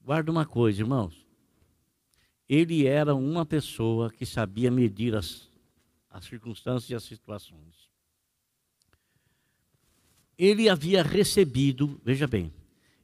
Guarda 0.00 0.30
uma 0.30 0.46
coisa, 0.46 0.80
irmãos. 0.80 1.26
Ele 2.48 2.86
era 2.86 3.14
uma 3.14 3.44
pessoa 3.44 4.10
que 4.10 4.24
sabia 4.24 4.70
medir 4.70 5.14
as, 5.14 5.50
as 6.10 6.24
circunstâncias 6.24 6.90
e 6.90 6.94
as 6.94 7.02
situações. 7.02 7.88
Ele 10.38 10.68
havia 10.68 11.02
recebido, 11.02 12.00
veja 12.02 12.26
bem, 12.26 12.52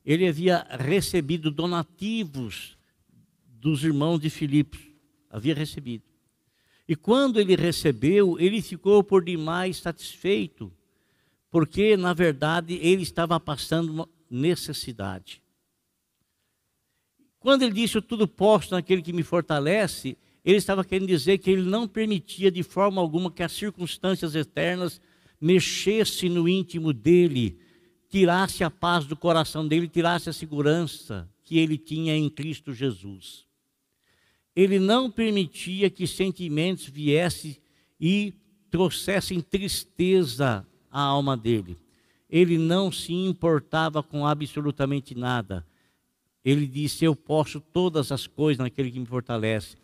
ele 0.05 0.29
havia 0.29 0.67
recebido 0.71 1.51
donativos 1.51 2.77
dos 3.47 3.83
irmãos 3.83 4.19
de 4.19 4.29
Filipos. 4.29 4.81
Havia 5.31 5.55
recebido. 5.55 6.05
E 6.87 6.95
quando 6.95 7.40
ele 7.40 7.57
recebeu, 7.57 8.38
ele 8.38 8.61
ficou 8.61 9.03
por 9.03 9.25
demais 9.25 9.79
satisfeito, 9.79 10.71
porque, 11.51 11.97
na 11.97 12.12
verdade, 12.12 12.75
ele 12.75 13.03
estava 13.03 13.40
passando 13.40 13.90
uma 13.90 14.09
necessidade. 14.31 15.43
Quando 17.40 17.62
ele 17.62 17.73
disse: 17.73 18.01
Tudo 18.03 18.29
posto 18.29 18.73
naquele 18.73 19.01
que 19.01 19.12
me 19.12 19.23
fortalece, 19.23 20.17
ele 20.45 20.59
estava 20.59 20.85
querendo 20.85 21.09
dizer 21.09 21.38
que 21.38 21.51
ele 21.51 21.62
não 21.62 21.88
permitia 21.88 22.51
de 22.51 22.62
forma 22.62 23.01
alguma 23.01 23.31
que 23.31 23.43
as 23.43 23.53
circunstâncias 23.53 24.35
eternas 24.35 25.01
mexessem 25.40 26.29
no 26.29 26.47
íntimo 26.47 26.93
dele, 26.93 27.59
tirasse 28.14 28.62
a 28.62 28.70
paz 28.70 29.07
do 29.07 29.16
coração 29.16 29.66
dele, 29.66 29.88
tirasse 29.88 30.31
a 30.31 30.33
segurança, 30.33 31.29
que 31.42 31.59
ele 31.59 31.77
tinha 31.77 32.16
em 32.16 32.31
Cristo 32.31 32.72
Jesus. 32.72 33.44
Ele 34.55 34.79
não 34.79 35.11
permitia 35.11 35.90
que 35.90 36.07
sentimentos 36.07 36.87
viessem 36.87 37.57
e 38.00 38.33
trouxessem 38.70 39.40
tristeza 39.40 40.64
à 40.92 41.00
alma 41.00 41.37
dele. 41.37 41.77
Ele 42.31 42.57
não 42.57 42.92
se 42.92 43.12
importava 43.12 44.00
com 44.00 44.24
absolutamente 44.24 45.16
nada. 45.16 45.66
Ele 46.44 46.68
disse: 46.68 47.05
Eu 47.05 47.16
posso 47.16 47.61
todas 47.61 48.12
as 48.12 48.29
coisas 48.29 48.62
naquele 48.62 48.92
que 48.92 49.00
me 49.00 49.07
fortalece. 49.07 49.77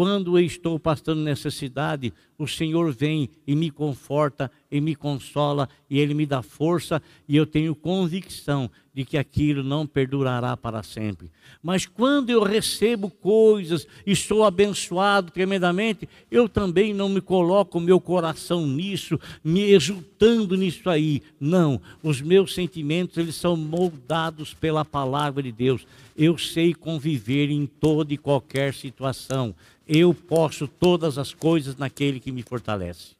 Quando 0.00 0.38
eu 0.38 0.46
estou 0.46 0.80
passando 0.80 1.20
necessidade, 1.20 2.10
o 2.38 2.48
Senhor 2.48 2.90
vem 2.90 3.28
e 3.46 3.54
me 3.54 3.70
conforta, 3.70 4.50
e 4.70 4.80
me 4.80 4.94
consola, 4.94 5.68
e 5.90 5.98
Ele 5.98 6.14
me 6.14 6.24
dá 6.24 6.40
força, 6.40 7.02
e 7.28 7.36
eu 7.36 7.44
tenho 7.44 7.74
convicção 7.74 8.70
de 9.00 9.04
que 9.06 9.16
aquilo 9.16 9.62
não 9.62 9.86
perdurará 9.86 10.54
para 10.58 10.82
sempre. 10.82 11.30
Mas 11.62 11.86
quando 11.86 12.28
eu 12.28 12.42
recebo 12.42 13.08
coisas 13.08 13.86
e 14.06 14.14
sou 14.14 14.44
abençoado 14.44 15.32
tremendamente, 15.32 16.06
eu 16.30 16.50
também 16.50 16.92
não 16.92 17.08
me 17.08 17.22
coloco 17.22 17.80
meu 17.80 17.98
coração 17.98 18.66
nisso, 18.66 19.18
me 19.42 19.62
exultando 19.62 20.54
nisso 20.54 20.90
aí. 20.90 21.22
Não, 21.40 21.80
os 22.02 22.20
meus 22.20 22.52
sentimentos, 22.52 23.16
eles 23.16 23.36
são 23.36 23.56
moldados 23.56 24.52
pela 24.52 24.84
palavra 24.84 25.42
de 25.42 25.50
Deus. 25.50 25.86
Eu 26.14 26.36
sei 26.36 26.74
conviver 26.74 27.48
em 27.48 27.64
toda 27.64 28.12
e 28.12 28.18
qualquer 28.18 28.74
situação 28.74 29.54
eu 29.88 30.12
posso 30.12 30.68
todas 30.68 31.16
as 31.16 31.32
coisas 31.32 31.74
naquele 31.76 32.20
que 32.20 32.30
me 32.30 32.42
fortalece. 32.42 33.16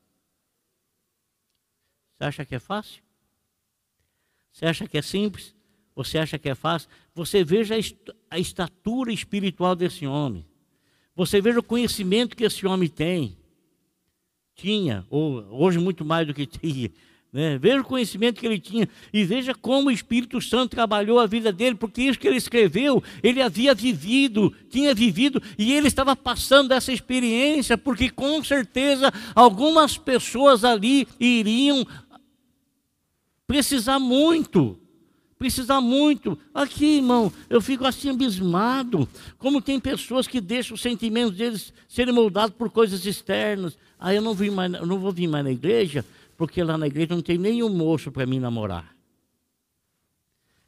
Você 2.18 2.24
acha 2.24 2.44
que 2.44 2.54
é 2.54 2.58
fácil? 2.58 3.02
Você 4.52 4.66
acha 4.66 4.86
que 4.86 4.98
é 4.98 5.02
simples? 5.02 5.54
Você 6.00 6.16
acha 6.16 6.38
que 6.38 6.48
é 6.48 6.54
fácil? 6.54 6.88
Você 7.14 7.44
veja 7.44 7.74
a 8.30 8.38
estatura 8.38 9.12
espiritual 9.12 9.76
desse 9.76 10.06
homem. 10.06 10.46
Você 11.14 11.42
veja 11.42 11.58
o 11.58 11.62
conhecimento 11.62 12.34
que 12.34 12.44
esse 12.44 12.66
homem 12.66 12.88
tem. 12.88 13.36
Tinha, 14.54 15.06
ou 15.10 15.44
hoje 15.50 15.78
muito 15.78 16.02
mais 16.02 16.26
do 16.26 16.32
que 16.32 16.46
tinha. 16.48 16.90
Né? 17.30 17.58
Veja 17.58 17.82
o 17.82 17.84
conhecimento 17.84 18.40
que 18.40 18.46
ele 18.46 18.58
tinha 18.58 18.88
e 19.12 19.24
veja 19.24 19.54
como 19.54 19.88
o 19.88 19.92
Espírito 19.92 20.40
Santo 20.40 20.70
trabalhou 20.70 21.18
a 21.18 21.26
vida 21.26 21.52
dele, 21.52 21.74
porque 21.74 22.00
isso 22.00 22.18
que 22.18 22.26
ele 22.26 22.38
escreveu, 22.38 23.04
ele 23.22 23.42
havia 23.42 23.74
vivido, 23.74 24.54
tinha 24.70 24.94
vivido 24.94 25.40
e 25.58 25.74
ele 25.74 25.86
estava 25.86 26.16
passando 26.16 26.72
essa 26.72 26.94
experiência, 26.94 27.76
porque 27.76 28.08
com 28.08 28.42
certeza 28.42 29.12
algumas 29.34 29.98
pessoas 29.98 30.64
ali 30.64 31.06
iriam 31.20 31.86
precisar 33.46 33.98
muito. 33.98 34.80
Precisar 35.40 35.80
muito. 35.80 36.38
Aqui, 36.52 36.98
irmão, 36.98 37.32
eu 37.48 37.62
fico 37.62 37.86
assim 37.86 38.10
abismado. 38.10 39.08
Como 39.38 39.62
tem 39.62 39.80
pessoas 39.80 40.26
que 40.28 40.38
deixam 40.38 40.74
os 40.74 40.82
sentimentos 40.82 41.34
deles 41.34 41.72
serem 41.88 42.12
moldados 42.12 42.54
por 42.54 42.70
coisas 42.70 43.06
externas. 43.06 43.78
Ah, 43.98 44.14
eu 44.14 44.20
não, 44.20 44.34
vim 44.34 44.50
mais, 44.50 44.70
eu 44.74 44.84
não 44.84 44.98
vou 44.98 45.10
vir 45.10 45.26
mais 45.26 45.42
na 45.42 45.50
igreja 45.50 46.04
porque 46.36 46.62
lá 46.62 46.76
na 46.76 46.86
igreja 46.86 47.14
não 47.14 47.22
tem 47.22 47.38
nenhum 47.38 47.68
moço 47.68 48.10
para 48.10 48.24
mim 48.24 48.38
namorar. 48.38 48.96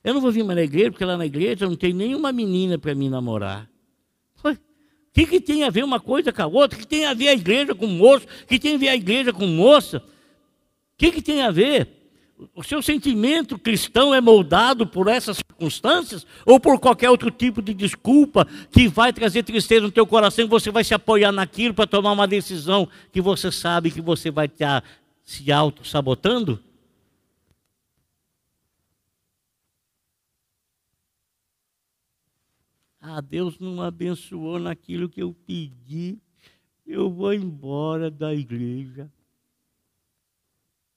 Eu 0.05 0.15
não 0.15 0.21
vou 0.23 0.33
vir 0.33 0.43
mais 0.43 0.57
na 0.57 0.65
igreja, 0.65 0.91
porque 0.91 1.05
lá 1.05 1.17
na 1.17 1.25
igreja 1.25 1.67
não 1.67 1.77
tem 1.77 1.93
nenhuma 1.93 2.33
menina 2.33 2.79
para 2.79 2.95
mim 2.95 3.09
namorar. 3.09 3.71
O 4.45 4.57
que, 5.13 5.27
que 5.27 5.41
tem 5.41 5.65
a 5.65 5.71
ver 5.71 5.85
uma 5.85 6.01
coisa 6.01 6.33
com 6.33 6.43
a 6.43 6.47
outra? 6.47 6.79
O 6.79 6.81
que 6.81 6.87
tem 6.87 7.05
a 7.05 7.13
ver 7.13 7.29
a 7.29 7.35
igreja 7.35 7.75
com 7.75 7.87
moço? 7.87 8.27
O 8.43 8.47
que 8.47 8.59
tem 8.59 8.75
a 8.75 8.79
ver 8.79 8.89
a 8.89 8.97
igreja 8.97 9.33
com 9.33 9.47
moça? 9.47 9.99
O 9.99 10.03
que, 10.97 11.11
que 11.13 11.21
tem 11.21 11.43
a 11.43 11.51
ver? 11.51 12.02
O 12.55 12.63
seu 12.63 12.83
sentimento 12.83 13.59
cristão 13.59 14.15
é 14.15 14.21
moldado 14.21 14.87
por 14.87 15.09
essas 15.09 15.39
circunstâncias 15.39 16.27
ou 16.47 16.59
por 16.59 16.79
qualquer 16.79 17.11
outro 17.11 17.31
tipo 17.31 17.61
de 17.61 17.75
desculpa 17.75 18.47
que 18.71 18.89
vai 18.89 19.13
trazer 19.13 19.43
tristeza 19.43 19.83
no 19.83 19.93
teu 19.93 20.07
coração 20.07 20.45
e 20.45 20.49
você 20.49 20.71
vai 20.71 20.85
se 20.85 20.95
apoiar 20.95 21.33
naquilo 21.33 21.75
para 21.75 21.87
tomar 21.87 22.13
uma 22.13 22.27
decisão 22.27 22.89
que 23.13 23.21
você 23.21 23.51
sabe 23.51 23.91
que 23.91 24.01
você 24.01 24.31
vai 24.31 24.47
estar 24.47 24.83
se 25.25 25.51
auto-sabotando? 25.53 26.59
Ah, 33.01 33.21
Deus 33.21 33.59
não 33.59 33.83
abençoou 33.83 34.61
naquilo 34.61 35.09
que 35.09 35.21
eu 35.21 35.35
pedi. 35.45 36.19
Eu 36.87 37.11
vou 37.11 37.35
embora 37.35 38.09
da 38.09 38.33
igreja. 38.33 39.11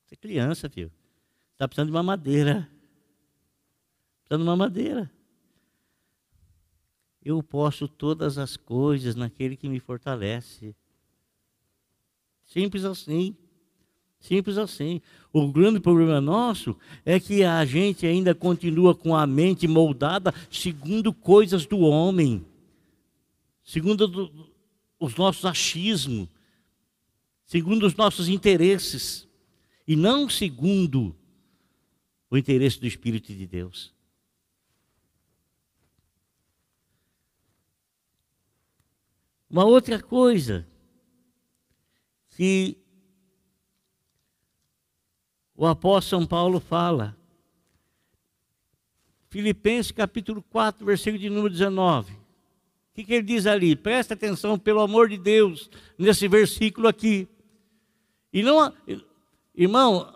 Você 0.06 0.14
é 0.14 0.18
criança, 0.18 0.70
filho. 0.70 0.92
Está 1.56 1.70
precisando 1.70 1.88
de 1.88 1.96
uma 1.96 2.04
madeira. 2.04 2.70
Precisando 4.20 4.44
de 4.44 4.50
uma 4.50 4.58
madeira. 4.58 5.10
Eu 7.24 7.42
posso 7.42 7.88
todas 7.88 8.38
as 8.38 8.58
coisas 8.58 9.16
naquele 9.16 9.56
que 9.56 9.70
me 9.70 9.80
fortalece. 9.80 10.76
Simples 12.44 12.84
assim. 12.84 13.38
Simples 14.20 14.58
assim. 14.58 15.02
O 15.32 15.50
grande 15.50 15.80
problema 15.80 16.20
nosso 16.20 16.76
é 17.06 17.22
que 17.22 17.42
a 17.46 17.64
gente 17.64 18.06
ainda 18.06 18.36
continua 18.36 18.94
com 18.94 19.16
a 19.16 19.26
mente 19.26 19.66
moldada 19.66 20.34
segundo 20.52 21.14
coisas 21.14 21.66
do 21.66 21.80
homem, 21.80 22.46
segundo 23.64 24.10
do, 24.10 24.52
os 25.00 25.16
nossos 25.16 25.46
achismos, 25.46 26.28
segundo 27.46 27.86
os 27.86 27.96
nossos 27.96 28.28
interesses, 28.28 29.26
e 29.88 29.96
não 29.96 30.28
segundo 30.28 31.16
o 32.30 32.38
interesse 32.38 32.80
do 32.80 32.88
Espírito 32.88 33.34
de 33.34 33.46
Deus. 33.46 33.94
Uma 39.50 39.64
outra 39.64 40.02
coisa 40.02 40.68
que 42.30 42.78
o 45.56 45.66
apóstolo 45.66 46.22
São 46.22 46.28
Paulo 46.28 46.60
fala. 46.60 47.18
Filipenses 49.30 49.92
capítulo 49.92 50.42
4, 50.44 50.86
versículo 50.86 51.20
de 51.20 51.30
número 51.30 51.50
19. 51.50 52.14
O 52.14 52.18
que, 52.94 53.04
que 53.04 53.14
ele 53.14 53.24
diz 53.24 53.46
ali? 53.46 53.76
Presta 53.76 54.14
atenção, 54.14 54.58
pelo 54.58 54.82
amor 54.82 55.10
de 55.10 55.18
Deus, 55.18 55.70
nesse 55.98 56.28
versículo 56.28 56.88
aqui. 56.88 57.28
E 58.32 58.42
não, 58.44 58.74
irmão, 59.54 60.15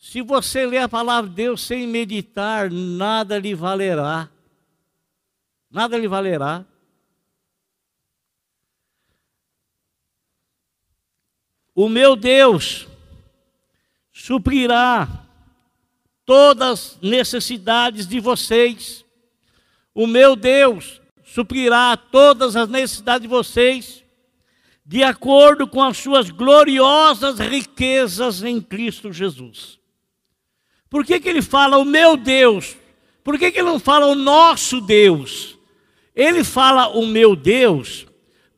se 0.00 0.22
você 0.22 0.64
ler 0.64 0.78
a 0.78 0.88
palavra 0.88 1.28
de 1.28 1.36
Deus 1.36 1.60
sem 1.60 1.86
meditar, 1.86 2.70
nada 2.70 3.38
lhe 3.38 3.54
valerá. 3.54 4.30
Nada 5.70 5.98
lhe 5.98 6.08
valerá. 6.08 6.64
O 11.74 11.86
meu 11.86 12.16
Deus 12.16 12.88
suprirá 14.10 15.06
todas 16.24 16.96
as 16.96 16.98
necessidades 17.02 18.06
de 18.06 18.20
vocês. 18.20 19.04
O 19.94 20.06
meu 20.06 20.34
Deus 20.34 20.98
suprirá 21.26 21.94
todas 21.98 22.56
as 22.56 22.70
necessidades 22.70 23.22
de 23.22 23.28
vocês, 23.28 24.02
de 24.84 25.04
acordo 25.04 25.68
com 25.68 25.82
as 25.82 25.98
suas 25.98 26.30
gloriosas 26.30 27.38
riquezas 27.38 28.42
em 28.42 28.62
Cristo 28.62 29.12
Jesus. 29.12 29.79
Por 30.90 31.06
que, 31.06 31.20
que 31.20 31.28
ele 31.28 31.40
fala 31.40 31.78
o 31.78 31.84
meu 31.84 32.16
Deus? 32.16 32.76
Por 33.22 33.38
que, 33.38 33.52
que 33.52 33.60
ele 33.60 33.68
não 33.68 33.78
fala 33.78 34.06
o 34.06 34.14
nosso 34.16 34.80
Deus? 34.80 35.56
Ele 36.14 36.42
fala 36.42 36.88
o 36.88 37.06
meu 37.06 37.36
Deus 37.36 38.06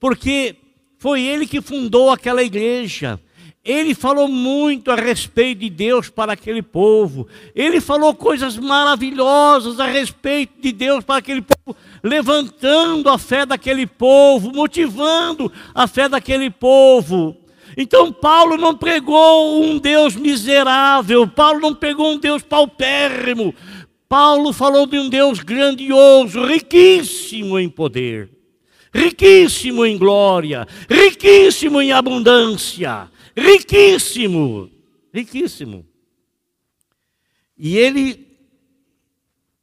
porque 0.01 0.57
foi 0.99 1.23
ele 1.23 1.47
que 1.47 1.61
fundou 1.61 2.11
aquela 2.11 2.43
igreja. 2.43 3.21
Ele 3.65 3.95
falou 3.95 4.27
muito 4.27 4.91
a 4.91 4.97
respeito 4.97 5.61
de 5.61 5.71
Deus 5.71 6.09
para 6.09 6.33
aquele 6.33 6.63
povo. 6.63 7.29
Ele 7.55 7.81
falou 7.81 8.13
coisas 8.13 8.57
maravilhosas 8.57 9.79
a 9.79 9.87
respeito 9.87 10.61
de 10.61 10.73
Deus 10.73 11.05
para 11.05 11.19
aquele 11.19 11.43
povo, 11.43 11.77
levantando 12.03 13.09
a 13.09 13.19
fé 13.19 13.47
daquele 13.47 13.87
povo, 13.87 14.53
motivando 14.53 15.53
a 15.73 15.87
fé 15.87 16.09
daquele 16.09 16.51
povo. 16.51 17.37
Então 17.77 18.13
Paulo 18.13 18.57
não 18.57 18.77
pregou 18.77 19.63
um 19.63 19.79
Deus 19.79 20.15
miserável, 20.15 21.27
Paulo 21.27 21.61
não 21.61 21.75
pegou 21.75 22.13
um 22.13 22.19
Deus 22.19 22.43
paupérrimo. 22.43 23.55
Paulo 24.09 24.53
falou 24.53 24.87
de 24.87 24.99
um 24.99 25.09
Deus 25.09 25.41
grandioso, 25.41 26.45
riquíssimo 26.45 27.59
em 27.59 27.69
poder, 27.69 28.31
riquíssimo 28.93 29.87
em 29.87 29.97
glória, 29.97 30.67
riquíssimo 30.89 31.81
em 31.81 31.93
abundância 31.93 33.11
riquíssimo, 33.37 34.71
riquíssimo. 35.13 35.87
E 37.57 37.77
ele 37.77 38.27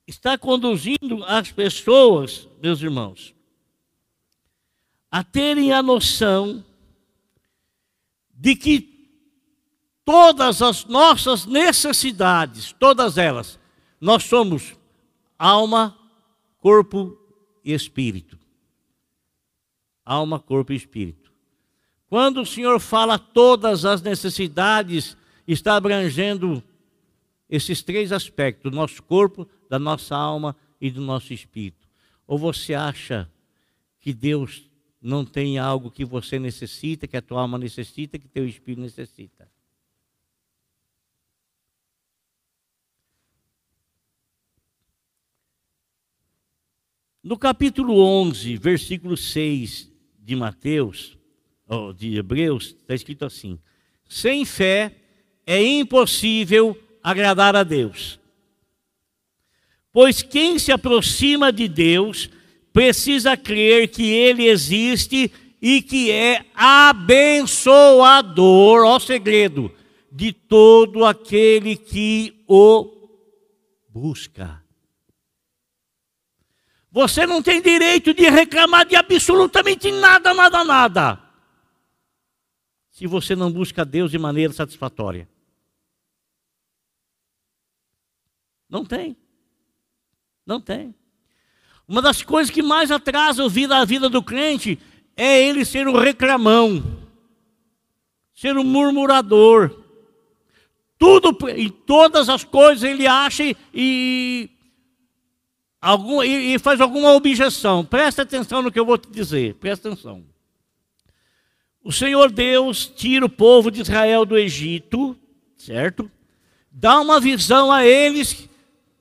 está 0.07 0.37
conduzindo 0.37 1.23
as 1.25 1.51
pessoas, 1.51 2.47
meus 2.61 2.81
irmãos, 2.81 3.35
a 5.11 5.23
terem 5.23 5.71
a 5.73 5.81
noção 5.81 6.63
de 8.39 8.55
que 8.55 9.09
todas 10.05 10.61
as 10.61 10.85
nossas 10.85 11.45
necessidades, 11.45 12.71
todas 12.71 13.17
elas, 13.17 13.59
nós 13.99 14.23
somos 14.23 14.77
alma, 15.37 15.97
corpo 16.57 17.17
e 17.63 17.73
espírito. 17.73 18.39
Alma, 20.05 20.39
corpo 20.39 20.71
e 20.71 20.75
espírito. 20.77 21.31
Quando 22.07 22.41
o 22.41 22.45
Senhor 22.45 22.79
fala 22.79 23.19
todas 23.19 23.83
as 23.83 24.01
necessidades, 24.01 25.17
está 25.45 25.75
abrangendo 25.75 26.63
esses 27.49 27.83
três 27.83 28.13
aspectos: 28.13 28.71
do 28.71 28.75
nosso 28.75 29.03
corpo, 29.03 29.47
da 29.69 29.77
nossa 29.77 30.15
alma 30.15 30.55
e 30.79 30.89
do 30.89 31.01
nosso 31.01 31.33
espírito. 31.33 31.87
Ou 32.25 32.37
você 32.37 32.73
acha 32.73 33.29
que 33.99 34.13
Deus 34.13 34.68
não 35.01 35.23
tem 35.25 35.57
algo 35.57 35.89
que 35.89 36.03
você 36.03 36.37
necessita, 36.37 37.07
que 37.07 37.15
a 37.15 37.21
tua 37.21 37.41
alma 37.41 37.57
necessita, 37.57 38.19
que 38.19 38.27
teu 38.27 38.47
espírito 38.47 38.81
necessita? 38.81 39.49
No 47.23 47.37
capítulo 47.37 47.99
11, 47.99 48.57
versículo 48.57 49.15
6 49.15 49.91
de 50.17 50.35
Mateus, 50.35 51.17
ou 51.67 51.93
de 51.93 52.17
Hebreus, 52.17 52.67
está 52.67 52.95
escrito 52.95 53.25
assim: 53.25 53.59
Sem 54.07 54.45
fé 54.45 54.95
é 55.45 55.61
impossível 55.61 56.77
agradar 57.03 57.55
a 57.55 57.63
Deus. 57.63 58.19
Pois 59.91 60.21
quem 60.21 60.57
se 60.57 60.71
aproxima 60.71 61.51
de 61.51 61.67
Deus 61.67 62.29
precisa 62.73 63.35
crer 63.37 63.89
que 63.89 64.03
Ele 64.03 64.47
existe 64.47 65.31
e 65.61 65.81
que 65.81 66.11
é 66.11 66.45
abençoador, 66.53 67.65
ó 68.85 68.97
segredo, 68.99 69.71
de 70.11 70.31
todo 70.31 71.03
aquele 71.05 71.75
que 71.75 72.43
o 72.47 72.97
busca. 73.89 74.63
Você 76.91 77.25
não 77.27 77.41
tem 77.41 77.61
direito 77.61 78.13
de 78.13 78.29
reclamar 78.29 78.85
de 78.85 78.95
absolutamente 78.95 79.91
nada, 79.91 80.33
nada, 80.33 80.63
nada. 80.63 81.21
Se 82.89 83.05
você 83.05 83.35
não 83.35 83.51
busca 83.51 83.85
Deus 83.85 84.09
de 84.11 84.17
maneira 84.17 84.51
satisfatória. 84.51 85.29
Não 88.67 88.83
tem. 88.83 89.15
Não 90.45 90.59
tem. 90.59 90.95
Uma 91.89 92.03
das 92.03 92.21
coisas 92.21 92.51
que 92.51 92.61
mais 92.61 92.91
atrasa 92.91 93.43
a 93.43 93.49
vida, 93.49 93.75
a 93.75 93.83
vida 93.83 94.07
do 94.07 94.21
crente 94.21 94.77
é 95.17 95.43
ele 95.43 95.65
ser 95.65 95.87
um 95.87 95.97
reclamão, 95.97 96.83
ser 98.31 98.55
um 98.55 98.63
murmurador. 98.63 99.75
Tudo, 100.99 101.35
em 101.49 101.67
todas 101.67 102.29
as 102.29 102.43
coisas 102.43 102.83
ele 102.83 103.07
acha 103.07 103.43
e 103.73 104.51
e, 106.23 106.53
e 106.53 106.59
faz 106.59 106.79
alguma 106.79 107.13
objeção. 107.13 107.83
Presta 107.83 108.21
atenção 108.21 108.61
no 108.61 108.71
que 108.71 108.79
eu 108.79 108.85
vou 108.85 108.97
te 108.99 109.09
dizer, 109.09 109.55
presta 109.55 109.89
atenção. 109.89 110.23
O 111.83 111.91
Senhor 111.91 112.29
Deus 112.31 112.85
tira 112.85 113.25
o 113.25 113.29
povo 113.29 113.71
de 113.71 113.81
Israel 113.81 114.25
do 114.25 114.37
Egito, 114.37 115.17
certo? 115.57 116.11
Dá 116.71 116.99
uma 116.99 117.19
visão 117.19 117.71
a 117.71 117.83
eles, 117.83 118.47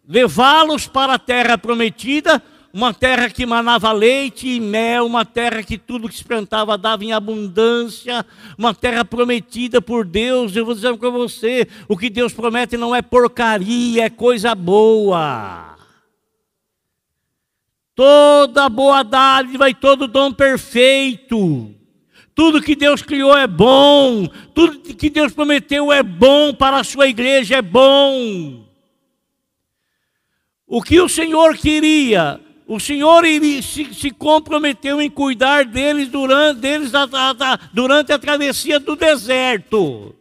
levá-los 0.08 0.86
para 0.86 1.14
a 1.14 1.18
terra 1.18 1.58
prometida, 1.58 2.42
uma 2.78 2.94
terra 2.94 3.28
que 3.28 3.44
manava 3.44 3.90
leite 3.90 4.46
e 4.46 4.60
mel, 4.60 5.04
uma 5.04 5.24
terra 5.24 5.64
que 5.64 5.76
tudo 5.76 6.08
que 6.08 6.14
se 6.14 6.24
plantava 6.24 6.78
dava 6.78 7.04
em 7.04 7.12
abundância, 7.12 8.24
uma 8.56 8.72
terra 8.72 9.04
prometida 9.04 9.82
por 9.82 10.04
Deus. 10.04 10.54
Eu 10.54 10.64
vou 10.64 10.76
dizer 10.76 10.96
para 10.96 11.10
você: 11.10 11.66
o 11.88 11.96
que 11.96 12.08
Deus 12.08 12.32
promete 12.32 12.76
não 12.76 12.94
é 12.94 13.02
porcaria, 13.02 14.04
é 14.04 14.08
coisa 14.08 14.54
boa. 14.54 15.76
Toda 17.96 18.68
boa 18.68 19.02
dádiva 19.02 19.68
e 19.68 19.74
todo 19.74 20.06
dom 20.06 20.32
perfeito. 20.32 21.74
Tudo 22.32 22.62
que 22.62 22.76
Deus 22.76 23.02
criou 23.02 23.36
é 23.36 23.48
bom. 23.48 24.28
Tudo 24.54 24.94
que 24.94 25.10
Deus 25.10 25.32
prometeu 25.32 25.92
é 25.92 26.04
bom 26.04 26.54
para 26.54 26.78
a 26.78 26.84
sua 26.84 27.08
igreja, 27.08 27.56
é 27.56 27.62
bom. 27.62 28.64
O 30.64 30.80
que 30.80 31.00
o 31.00 31.08
Senhor 31.08 31.56
queria, 31.56 32.40
o 32.68 32.78
Senhor 32.78 33.24
se, 33.62 33.94
se 33.94 34.10
comprometeu 34.10 35.00
em 35.00 35.08
cuidar 35.08 35.64
deles 35.64 36.08
durante, 36.08 36.60
deles 36.60 36.94
a, 36.94 37.04
a, 37.04 37.30
a, 37.30 37.58
durante 37.72 38.12
a 38.12 38.18
travessia 38.18 38.78
do 38.78 38.94
deserto. 38.94 40.14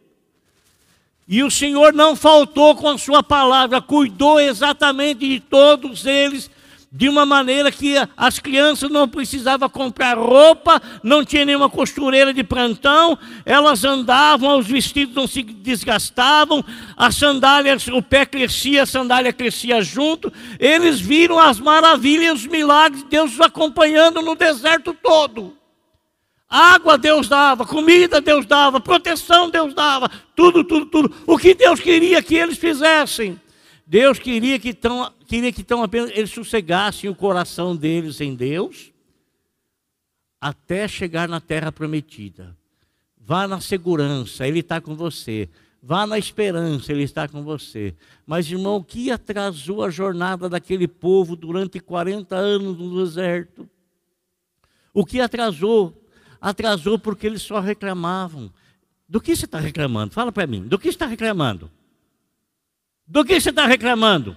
E 1.28 1.42
o 1.42 1.50
Senhor 1.50 1.92
não 1.92 2.16
faltou 2.16 2.74
com 2.74 2.88
a 2.88 2.96
sua 2.96 3.22
palavra, 3.22 3.82
cuidou 3.82 4.40
exatamente 4.40 5.28
de 5.28 5.40
todos 5.40 6.06
eles 6.06 6.50
de 6.90 7.08
uma 7.08 7.26
maneira 7.26 7.70
que 7.70 7.94
as 8.16 8.38
crianças 8.38 8.90
não 8.90 9.06
precisavam 9.06 9.68
comprar 9.68 10.16
roupa, 10.16 10.80
não 11.02 11.22
tinha 11.24 11.44
nenhuma 11.44 11.68
costureira 11.68 12.32
de 12.32 12.42
plantão, 12.42 13.18
elas 13.44 13.84
andavam, 13.84 14.58
os 14.58 14.66
vestidos 14.66 15.14
não 15.14 15.26
se 15.26 15.42
desgastavam, 15.42 16.64
as 16.96 17.14
sandálias, 17.14 17.86
o 17.88 18.02
pé 18.02 18.24
crescia, 18.24 18.84
a 18.84 18.86
sandália 18.86 19.32
crescia 19.32 19.82
junto. 19.82 20.32
Eles 20.58 20.98
viram 20.98 21.38
as 21.38 21.60
maravilhas, 21.60 22.40
os 22.40 22.46
milagres 22.46 23.02
de 23.02 23.10
Deus 23.10 23.34
os 23.34 23.40
acompanhando 23.40 24.22
no 24.22 24.34
deserto 24.34 24.94
todo. 24.94 25.56
Água 26.48 26.96
Deus 26.96 27.28
dava, 27.28 27.66
comida 27.66 28.22
Deus 28.22 28.46
dava, 28.46 28.80
proteção 28.80 29.50
Deus 29.50 29.74
dava, 29.74 30.10
tudo, 30.34 30.64
tudo, 30.64 30.86
tudo. 30.86 31.14
O 31.26 31.36
que 31.36 31.52
Deus 31.52 31.78
queria 31.78 32.22
que 32.22 32.34
eles 32.34 32.56
fizessem. 32.56 33.38
Deus 33.88 34.18
queria 34.18 34.58
que 34.58 34.74
tão, 34.74 35.10
queria 35.26 35.50
que 35.50 35.64
tão 35.64 35.82
apenas 35.82 36.10
eles 36.10 36.30
sossegassem 36.30 37.08
o 37.08 37.14
coração 37.14 37.74
deles 37.74 38.20
em 38.20 38.34
Deus 38.34 38.92
até 40.38 40.86
chegar 40.86 41.26
na 41.26 41.40
terra 41.40 41.72
prometida. 41.72 42.54
Vá 43.18 43.48
na 43.48 43.62
segurança, 43.62 44.46
Ele 44.46 44.58
está 44.58 44.78
com 44.78 44.94
você. 44.94 45.48
Vá 45.82 46.06
na 46.06 46.18
esperança, 46.18 46.92
Ele 46.92 47.02
está 47.02 47.26
com 47.26 47.42
você. 47.42 47.94
Mas, 48.26 48.50
irmão, 48.50 48.76
o 48.76 48.84
que 48.84 49.10
atrasou 49.10 49.82
a 49.82 49.88
jornada 49.88 50.50
daquele 50.50 50.86
povo 50.86 51.34
durante 51.34 51.80
40 51.80 52.36
anos 52.36 52.76
no 52.76 53.02
deserto? 53.02 53.66
O 54.92 55.02
que 55.02 55.18
atrasou? 55.18 55.98
Atrasou 56.38 56.98
porque 56.98 57.26
eles 57.26 57.40
só 57.40 57.58
reclamavam. 57.58 58.52
Do 59.08 59.18
que 59.18 59.34
você 59.34 59.46
está 59.46 59.58
reclamando? 59.58 60.12
Fala 60.12 60.30
para 60.30 60.46
mim. 60.46 60.68
Do 60.68 60.78
que 60.78 60.84
você 60.84 60.90
está 60.90 61.06
reclamando? 61.06 61.70
Do 63.08 63.24
que 63.24 63.40
você 63.40 63.48
está 63.48 63.66
reclamando? 63.66 64.36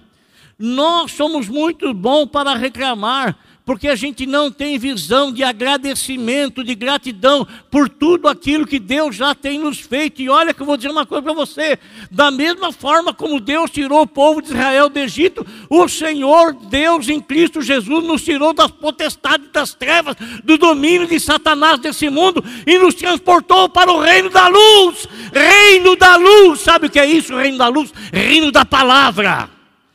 Nós 0.58 1.12
somos 1.12 1.48
muito 1.48 1.92
bons 1.92 2.26
para 2.26 2.54
reclamar, 2.54 3.36
porque 3.64 3.88
a 3.88 3.94
gente 3.94 4.26
não 4.26 4.50
tem 4.50 4.76
visão 4.78 5.32
de 5.32 5.44
agradecimento, 5.44 6.64
de 6.64 6.74
gratidão 6.74 7.46
por 7.70 7.88
tudo 7.88 8.26
aquilo 8.28 8.66
que 8.66 8.78
Deus 8.78 9.14
já 9.14 9.34
tem 9.34 9.58
nos 9.58 9.78
feito. 9.78 10.20
E 10.20 10.28
olha 10.28 10.52
que 10.52 10.60
eu 10.60 10.66
vou 10.66 10.76
dizer 10.76 10.90
uma 10.90 11.06
coisa 11.06 11.22
para 11.22 11.32
você: 11.32 11.78
da 12.10 12.30
mesma 12.30 12.72
forma 12.72 13.14
como 13.14 13.40
Deus 13.40 13.70
tirou 13.70 14.02
o 14.02 14.06
povo 14.06 14.42
de 14.42 14.48
Israel 14.48 14.88
do 14.88 14.98
Egito, 14.98 15.46
o 15.70 15.88
Senhor 15.88 16.54
Deus 16.54 17.08
em 17.08 17.20
Cristo 17.20 17.62
Jesus 17.62 18.04
nos 18.04 18.24
tirou 18.24 18.52
das 18.52 18.70
potestades 18.70 19.48
das 19.52 19.74
trevas, 19.74 20.16
do 20.42 20.58
domínio 20.58 21.06
de 21.06 21.20
Satanás 21.20 21.78
desse 21.78 22.10
mundo 22.10 22.44
e 22.66 22.78
nos 22.78 22.94
transportou 22.94 23.68
para 23.68 23.92
o 23.92 24.00
reino 24.00 24.28
da 24.28 24.48
luz. 24.48 25.06
Reino 25.32 25.96
da 25.96 26.16
luz, 26.16 26.60
sabe 26.60 26.86
o 26.86 26.90
que 26.90 26.98
é 26.98 27.06
isso? 27.06 27.36
Reino 27.36 27.58
da 27.58 27.68
luz, 27.68 27.92
reino 28.12 28.50
da 28.50 28.64
palavra. 28.64 29.48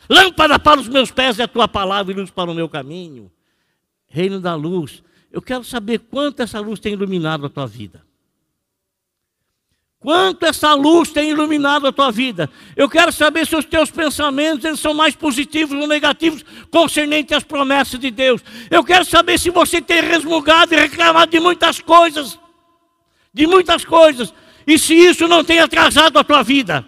Lâmpada 0.09 0.57
para 0.57 0.80
os 0.80 0.88
meus 0.88 1.11
pés 1.11 1.38
é 1.38 1.43
a 1.43 1.47
tua 1.49 1.68
palavra 1.68 2.13
e 2.13 2.15
luz 2.15 2.30
para 2.30 2.49
o 2.49 2.53
meu 2.53 2.70
caminho 2.70 3.30
reino 4.18 4.39
da 4.39 4.55
luz. 4.55 5.03
Eu 5.32 5.41
quero 5.41 5.63
saber 5.63 5.99
quanto 5.99 6.41
essa 6.41 6.59
luz 6.59 6.80
tem 6.80 6.93
iluminado 6.93 7.45
a 7.45 7.49
tua 7.49 7.68
vida. 7.68 8.03
Quanto 9.99 10.45
essa 10.45 10.74
luz 10.74 11.11
tem 11.11 11.30
iluminado 11.30 11.88
a 11.88 11.91
tua 11.91 12.11
vida. 12.11 12.49
Eu 12.76 12.89
quero 12.89 13.11
saber 13.11 13.45
se 13.45 13.55
os 13.55 13.65
teus 13.65 13.91
pensamentos 13.91 14.65
eles 14.65 14.80
são 14.80 14.93
mais 14.93 15.15
positivos 15.15 15.80
ou 15.80 15.88
negativos 15.88 16.43
concernente 16.72 17.34
às 17.34 17.43
promessas 17.43 17.99
de 17.99 18.09
Deus. 18.09 18.41
Eu 18.72 18.84
quero 18.84 19.05
saber 19.05 19.39
se 19.39 19.49
você 19.49 19.82
tem 19.82 20.01
resmungado 20.01 20.74
e 20.74 20.78
reclamado 20.78 21.32
de 21.32 21.39
muitas 21.39 21.80
coisas. 21.80 22.39
De 23.34 23.45
muitas 23.45 23.86
coisas. 23.86 24.34
E 24.65 24.80
se 24.80 24.93
isso 24.93 25.28
não 25.28 25.43
tem 25.43 25.59
atrasado 25.59 26.18
a 26.18 26.24
tua 26.24 26.41
vida. 26.41 26.86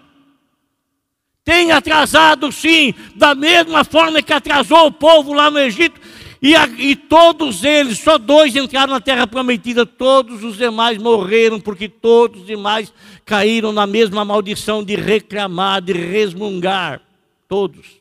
Tem 1.44 1.72
atrasado 1.72 2.52
sim, 2.52 2.94
da 3.16 3.34
mesma 3.34 3.84
forma 3.84 4.22
que 4.22 4.34
atrasou 4.34 4.86
o 4.86 4.92
povo 4.92 5.34
lá 5.34 5.50
no 5.50 5.60
Egito, 5.60 6.00
e, 6.42 6.56
a, 6.56 6.68
e, 6.68 6.96
todos 6.96 7.64
eles, 7.64 8.00
só 8.00 8.18
dois 8.18 8.56
entraram 8.56 8.94
na 8.94 9.02
terra 9.02 9.28
prometida, 9.28 9.86
todos 9.86 10.44
os 10.44 10.58
demais 10.58 10.98
morreram, 10.98 11.60
porque 11.60 11.90
todos 11.90 12.42
os 12.42 12.48
demais 12.48 12.94
caíram 13.26 13.74
na 13.74 13.86
mesma 13.86 14.24
maldição 14.24 14.84
de 14.84 14.96
reclamar, 14.96 15.82
de 15.82 15.94
resmungar. 15.94 17.02
Todos. 17.48 18.00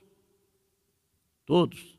Todos. 1.45 1.99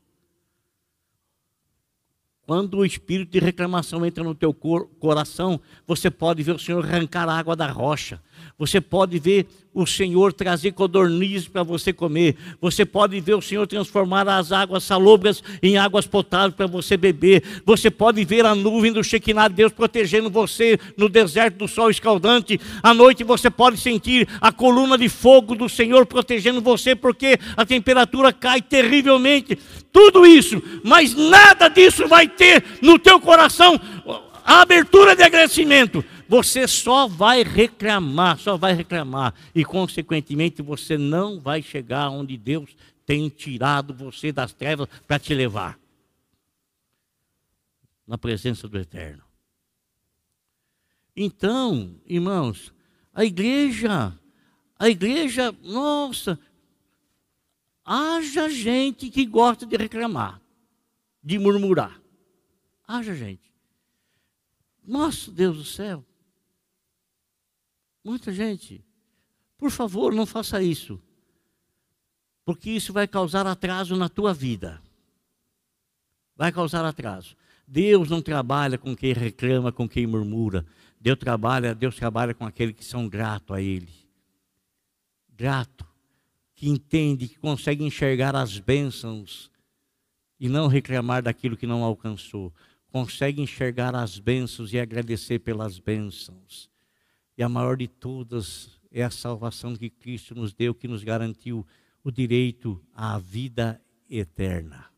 Quando 2.46 2.78
o 2.78 2.84
espírito 2.84 3.30
de 3.30 3.38
reclamação 3.38 4.04
entra 4.04 4.24
no 4.24 4.34
teu 4.34 4.52
coração, 4.52 5.60
você 5.86 6.10
pode 6.10 6.42
ver 6.42 6.56
o 6.56 6.58
Senhor 6.58 6.84
arrancar 6.84 7.28
a 7.28 7.38
água 7.38 7.54
da 7.54 7.70
rocha. 7.70 8.20
Você 8.60 8.78
pode 8.78 9.18
ver 9.18 9.46
o 9.72 9.86
Senhor 9.86 10.34
trazer 10.34 10.72
codornizes 10.72 11.48
para 11.48 11.62
você 11.62 11.94
comer. 11.94 12.36
Você 12.60 12.84
pode 12.84 13.18
ver 13.18 13.32
o 13.32 13.40
Senhor 13.40 13.66
transformar 13.66 14.28
as 14.28 14.52
águas 14.52 14.84
salobras 14.84 15.42
em 15.62 15.78
águas 15.78 16.06
potáveis 16.06 16.54
para 16.54 16.66
você 16.66 16.94
beber. 16.94 17.42
Você 17.64 17.90
pode 17.90 18.22
ver 18.22 18.44
a 18.44 18.54
nuvem 18.54 18.92
do 18.92 19.02
Shekinah 19.02 19.48
de 19.48 19.54
Deus 19.54 19.72
protegendo 19.72 20.28
você 20.28 20.78
no 20.94 21.08
deserto 21.08 21.56
do 21.56 21.66
sol 21.66 21.88
escaldante. 21.88 22.60
À 22.82 22.92
noite 22.92 23.24
você 23.24 23.48
pode 23.48 23.78
sentir 23.78 24.28
a 24.42 24.52
coluna 24.52 24.98
de 24.98 25.08
fogo 25.08 25.54
do 25.54 25.66
Senhor 25.66 26.04
protegendo 26.04 26.60
você 26.60 26.94
porque 26.94 27.38
a 27.56 27.64
temperatura 27.64 28.30
cai 28.30 28.60
terrivelmente. 28.60 29.58
Tudo 29.90 30.26
isso, 30.26 30.62
mas 30.84 31.14
nada 31.14 31.68
disso 31.68 32.06
vai 32.06 32.28
ter 32.28 32.62
no 32.82 32.98
teu 32.98 33.18
coração 33.18 33.80
a 34.44 34.60
abertura 34.60 35.16
de 35.16 35.22
agradecimento 35.22 36.04
você 36.30 36.68
só 36.68 37.08
vai 37.08 37.42
reclamar, 37.42 38.38
só 38.38 38.56
vai 38.56 38.72
reclamar, 38.72 39.34
e 39.52 39.64
consequentemente 39.64 40.62
você 40.62 40.96
não 40.96 41.40
vai 41.40 41.60
chegar 41.60 42.08
onde 42.08 42.36
Deus 42.36 42.76
tem 43.04 43.28
tirado 43.28 43.92
você 43.92 44.30
das 44.30 44.52
trevas 44.52 44.88
para 45.08 45.18
te 45.18 45.34
levar 45.34 45.76
na 48.06 48.16
presença 48.16 48.68
do 48.68 48.78
Eterno. 48.78 49.24
Então, 51.16 51.96
irmãos, 52.06 52.72
a 53.12 53.24
igreja, 53.24 54.16
a 54.78 54.88
igreja, 54.88 55.50
nossa, 55.64 56.38
haja 57.84 58.48
gente 58.48 59.10
que 59.10 59.26
gosta 59.26 59.66
de 59.66 59.76
reclamar, 59.76 60.40
de 61.20 61.40
murmurar. 61.40 62.00
Haja 62.86 63.16
gente. 63.16 63.52
Nossa, 64.84 65.28
Deus 65.32 65.56
do 65.56 65.64
céu. 65.64 66.04
Muita 68.04 68.32
gente. 68.32 68.84
Por 69.58 69.70
favor, 69.70 70.14
não 70.14 70.24
faça 70.24 70.62
isso. 70.62 71.00
Porque 72.44 72.70
isso 72.70 72.92
vai 72.92 73.06
causar 73.06 73.46
atraso 73.46 73.94
na 73.96 74.08
tua 74.08 74.32
vida. 74.32 74.80
Vai 76.34 76.50
causar 76.50 76.84
atraso. 76.84 77.36
Deus 77.66 78.08
não 78.08 78.22
trabalha 78.22 78.78
com 78.78 78.96
quem 78.96 79.12
reclama, 79.12 79.70
com 79.70 79.88
quem 79.88 80.06
murmura. 80.06 80.64
Deus 80.98 81.18
trabalha, 81.18 81.74
Deus 81.74 81.94
trabalha 81.94 82.34
com 82.34 82.46
aqueles 82.46 82.74
que 82.74 82.84
são 82.84 83.08
gratos 83.08 83.54
a 83.54 83.60
Ele. 83.60 83.92
Grato, 85.36 85.86
que 86.54 86.68
entende, 86.68 87.28
que 87.28 87.38
consegue 87.38 87.84
enxergar 87.84 88.34
as 88.34 88.58
bênçãos 88.58 89.50
e 90.38 90.48
não 90.48 90.66
reclamar 90.66 91.22
daquilo 91.22 91.56
que 91.56 91.66
não 91.66 91.84
alcançou. 91.84 92.52
Consegue 92.88 93.42
enxergar 93.42 93.94
as 93.94 94.18
bênçãos 94.18 94.72
e 94.72 94.80
agradecer 94.80 95.40
pelas 95.40 95.78
bênçãos. 95.78 96.69
E 97.40 97.42
a 97.42 97.48
maior 97.48 97.74
de 97.74 97.88
todas 97.88 98.68
é 98.92 99.02
a 99.02 99.08
salvação 99.08 99.74
que 99.74 99.88
Cristo 99.88 100.34
nos 100.34 100.52
deu, 100.52 100.74
que 100.74 100.86
nos 100.86 101.02
garantiu 101.02 101.66
o 102.04 102.10
direito 102.10 102.78
à 102.94 103.18
vida 103.18 103.80
eterna. 104.10 104.90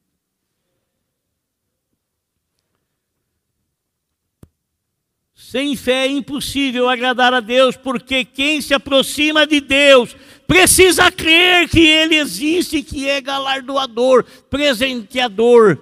Sem 5.32 5.76
fé 5.76 6.04
é 6.04 6.10
impossível 6.10 6.88
agradar 6.88 7.32
a 7.32 7.38
Deus, 7.38 7.76
porque 7.76 8.24
quem 8.24 8.60
se 8.60 8.74
aproxima 8.74 9.46
de 9.46 9.60
Deus 9.60 10.16
precisa 10.44 11.12
crer 11.12 11.68
que 11.68 11.86
Ele 11.86 12.16
existe, 12.16 12.82
que 12.82 13.08
é 13.08 13.20
galardoador, 13.20 14.24
presenteador 14.50 15.78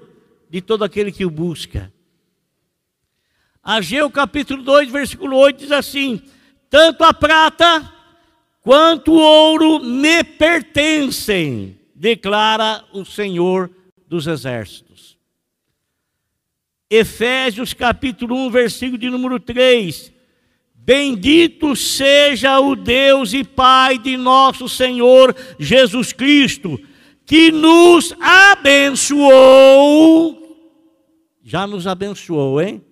de 0.51 0.61
todo 0.61 0.85
aquele 0.85 1.11
que 1.11 1.25
o 1.25 1.31
busca. 1.31 1.91
Ageu 3.63 4.11
capítulo 4.11 4.63
2, 4.63 4.91
versículo 4.91 5.39
8 5.39 5.59
diz 5.59 5.73
assim: 5.73 6.23
tanto 6.71 7.05
a 7.05 7.13
prata 7.13 7.93
quanto 8.63 9.13
o 9.13 9.19
ouro 9.19 9.81
me 9.81 10.23
pertencem, 10.23 11.77
declara 11.95 12.85
o 12.93 13.05
Senhor 13.05 13.69
dos 14.07 14.29
Exércitos. 14.29 15.19
Efésios 16.89 17.75
capítulo 17.75 18.37
1, 18.47 18.51
versículo 18.51 18.97
de 18.99 19.11
número 19.11 19.41
3. 19.41 20.13
Bendito 20.75 21.77
seja 21.77 22.59
o 22.59 22.75
Deus 22.75 23.33
e 23.33 23.45
Pai 23.45 23.99
de 23.99 24.17
nosso 24.17 24.69
Senhor 24.69 25.37
Jesus 25.59 26.13
Cristo, 26.13 26.81
que 27.27 27.51
nos 27.51 28.15
abençoou. 28.21 29.21
Já 31.43 31.67
nos 31.67 31.87
abençoou, 31.87 32.61
hein? 32.61 32.85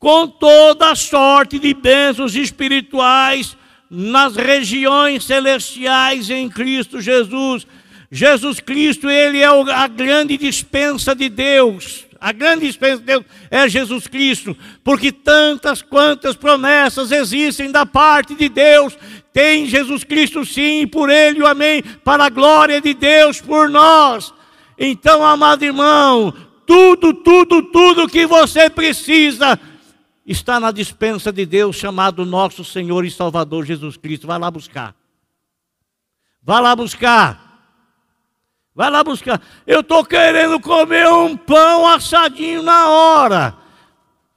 Com 0.00 0.26
toda 0.26 0.94
sorte 0.94 1.58
de 1.58 1.74
bênçãos 1.74 2.34
espirituais 2.34 3.54
nas 3.90 4.34
regiões 4.34 5.24
celestiais 5.24 6.30
em 6.30 6.48
Cristo 6.48 7.02
Jesus. 7.02 7.66
Jesus 8.10 8.60
Cristo, 8.60 9.10
ele 9.10 9.38
é 9.38 9.46
a 9.46 9.86
grande 9.86 10.38
dispensa 10.38 11.14
de 11.14 11.28
Deus. 11.28 12.06
A 12.18 12.32
grande 12.32 12.66
dispensa 12.66 12.96
de 12.96 13.04
Deus 13.04 13.24
é 13.50 13.68
Jesus 13.68 14.06
Cristo, 14.06 14.56
porque 14.82 15.12
tantas 15.12 15.82
quantas 15.82 16.34
promessas 16.34 17.12
existem 17.12 17.70
da 17.70 17.84
parte 17.84 18.34
de 18.34 18.48
Deus, 18.48 18.96
tem 19.34 19.66
Jesus 19.66 20.02
Cristo 20.02 20.44
sim, 20.46 20.86
por 20.86 21.10
ele 21.10 21.42
o 21.42 21.46
amém, 21.46 21.82
para 21.82 22.24
a 22.24 22.30
glória 22.30 22.80
de 22.80 22.94
Deus 22.94 23.40
por 23.40 23.68
nós. 23.68 24.32
Então, 24.78 25.24
amado 25.24 25.62
irmão, 25.62 26.34
tudo, 26.66 27.12
tudo, 27.12 27.62
tudo 27.64 28.08
que 28.08 28.26
você 28.26 28.70
precisa 28.70 29.58
está 30.30 30.60
na 30.60 30.70
dispensa 30.70 31.32
de 31.32 31.44
Deus 31.44 31.74
chamado 31.74 32.24
nosso 32.24 32.64
Senhor 32.64 33.04
e 33.04 33.10
Salvador 33.10 33.64
Jesus 33.64 33.96
Cristo. 33.96 34.28
Vai 34.28 34.38
lá 34.38 34.48
buscar. 34.48 34.94
Vai 36.40 36.62
lá 36.62 36.76
buscar. 36.76 37.50
Vai 38.72 38.90
lá 38.90 39.02
buscar. 39.02 39.42
Eu 39.66 39.80
estou 39.80 40.04
querendo 40.04 40.60
comer 40.60 41.08
um 41.08 41.36
pão 41.36 41.86
assadinho 41.86 42.62
na 42.62 42.88
hora. 42.88 43.58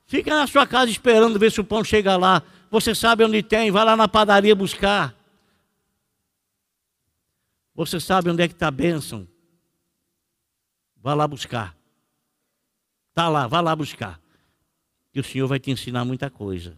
Fica 0.08 0.36
na 0.36 0.48
sua 0.48 0.66
casa 0.66 0.90
esperando 0.90 1.38
ver 1.38 1.52
se 1.52 1.62
o 1.62 1.64
pão 1.64 1.84
chega 1.84 2.18
lá. 2.18 2.42
Você 2.72 2.96
sabe 2.96 3.24
onde 3.24 3.44
tem, 3.44 3.70
vai 3.70 3.86
lá 3.86 3.96
na 3.96 4.08
padaria 4.08 4.56
buscar. 4.56 5.16
Você 7.76 8.00
sabe 8.00 8.32
onde 8.32 8.42
é 8.42 8.48
que 8.48 8.56
está 8.56 8.68
a 8.68 8.72
bênção. 8.72 9.28
Vai 10.98 11.16
lá 11.16 11.28
buscar. 11.28 11.76
Está 13.12 13.30
lá, 13.30 13.46
vai 13.46 13.62
lá 13.62 13.76
buscar 13.76 14.23
que 15.14 15.20
o 15.20 15.24
Senhor 15.24 15.48
vai 15.48 15.60
te 15.60 15.70
ensinar 15.70 16.04
muita 16.04 16.30
coisa. 16.30 16.76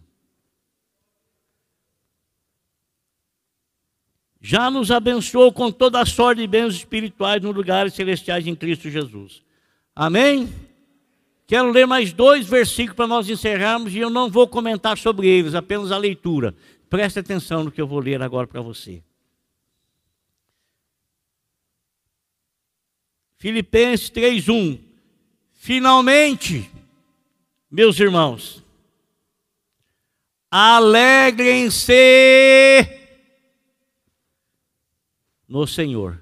Já 4.41 4.69
nos 4.69 4.91
abençoou 4.91 5.51
com 5.51 5.71
toda 5.71 6.01
a 6.01 6.05
sorte 6.05 6.41
de 6.41 6.47
bens 6.47 6.75
espirituais 6.75 7.41
nos 7.41 7.55
lugares 7.55 7.93
celestiais 7.93 8.45
em 8.45 8.53
Cristo 8.53 8.89
Jesus. 8.89 9.41
Amém? 9.95 10.53
Quero 11.47 11.71
ler 11.71 11.87
mais 11.87 12.11
dois 12.11 12.45
versículos 12.45 12.95
para 12.95 13.07
nós 13.07 13.29
encerrarmos 13.29 13.95
e 13.95 13.99
eu 13.99 14.09
não 14.09 14.29
vou 14.29 14.47
comentar 14.47 14.97
sobre 14.97 15.27
eles, 15.27 15.55
apenas 15.55 15.91
a 15.91 15.97
leitura. 15.97 16.53
Preste 16.89 17.19
atenção 17.19 17.63
no 17.63 17.71
que 17.71 17.81
eu 17.81 17.87
vou 17.87 17.99
ler 17.99 18.21
agora 18.21 18.45
para 18.45 18.61
você. 18.61 19.01
Filipenses 23.37 24.09
3:1 24.09 24.79
Finalmente, 25.53 26.69
meus 27.75 27.99
irmãos, 27.99 28.63
alegrem-se 30.49 31.91
no 35.45 35.67
Senhor. 35.67 36.17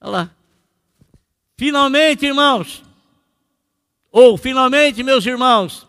Olha 0.00 0.10
lá. 0.10 0.30
Finalmente, 1.56 2.24
irmãos, 2.24 2.84
ou 4.12 4.38
finalmente, 4.38 5.02
meus 5.02 5.26
irmãos, 5.26 5.84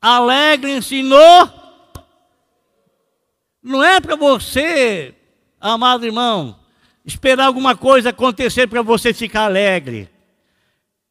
alegrem-se 0.00 1.02
no. 1.02 1.16
Não 3.60 3.82
é 3.82 4.00
para 4.00 4.14
você, 4.14 5.12
amado 5.60 6.06
irmão, 6.06 6.56
esperar 7.04 7.46
alguma 7.46 7.76
coisa 7.76 8.10
acontecer 8.10 8.68
para 8.68 8.80
você 8.80 9.12
ficar 9.12 9.46
alegre. 9.46 10.08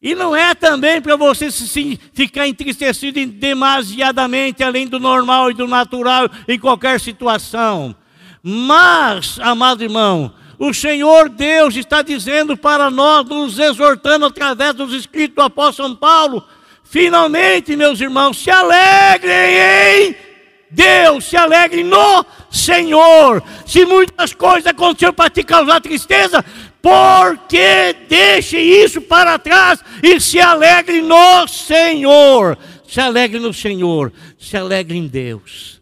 E 0.06 0.14
não 0.14 0.36
é 0.36 0.54
também 0.54 1.02
para 1.02 1.16
você 1.16 1.50
se, 1.50 2.00
ficar 2.14 2.48
entristecido 2.48 3.26
demasiadamente 3.26 4.64
além 4.64 4.86
do 4.86 5.00
normal 5.00 5.50
e 5.50 5.56
do 5.56 5.68
natural 5.68 6.30
em 6.48 6.60
qualquer 6.60 7.00
situação. 7.00 7.96
Mas, 8.44 9.40
amado 9.42 9.82
irmão, 9.82 10.32
o 10.60 10.72
Senhor 10.76 11.28
Deus 11.28 11.76
está 11.76 12.04
dizendo 12.04 12.56
para 12.56 12.92
nós, 12.92 13.28
nos 13.28 13.58
exortando 13.58 14.28
através 14.28 14.76
dos 14.76 14.94
escritos 14.94 15.38
do 15.38 15.42
apóstolo 15.42 15.90
São 15.90 15.98
Paulo, 15.98 16.46
finalmente, 16.84 17.76
meus 17.76 18.00
irmãos, 18.00 18.38
se 18.38 18.52
alegrem 18.52 19.58
em 19.58 20.16
Deus, 20.70 21.26
se 21.26 21.36
alegrem 21.36 21.84
no 21.84 22.24
Senhor. 22.52 23.42
Se 23.66 23.84
muitas 23.88 24.34
coisas 24.34 24.68
aconteceram 24.68 25.16
para 25.16 25.32
te 25.32 25.42
causar 25.42 25.82
tristeza, 25.82 26.46
porque 26.86 27.96
deixe 28.08 28.60
isso 28.60 29.02
para 29.02 29.40
trás 29.40 29.84
e 30.04 30.20
se 30.20 30.40
alegre 30.40 31.02
no 31.02 31.48
Senhor. 31.48 32.56
Se 32.88 33.02
alegre 33.02 33.40
no 33.40 33.52
Senhor, 33.52 34.14
se 34.38 34.56
alegre 34.56 34.96
em 34.96 35.08
Deus. 35.08 35.82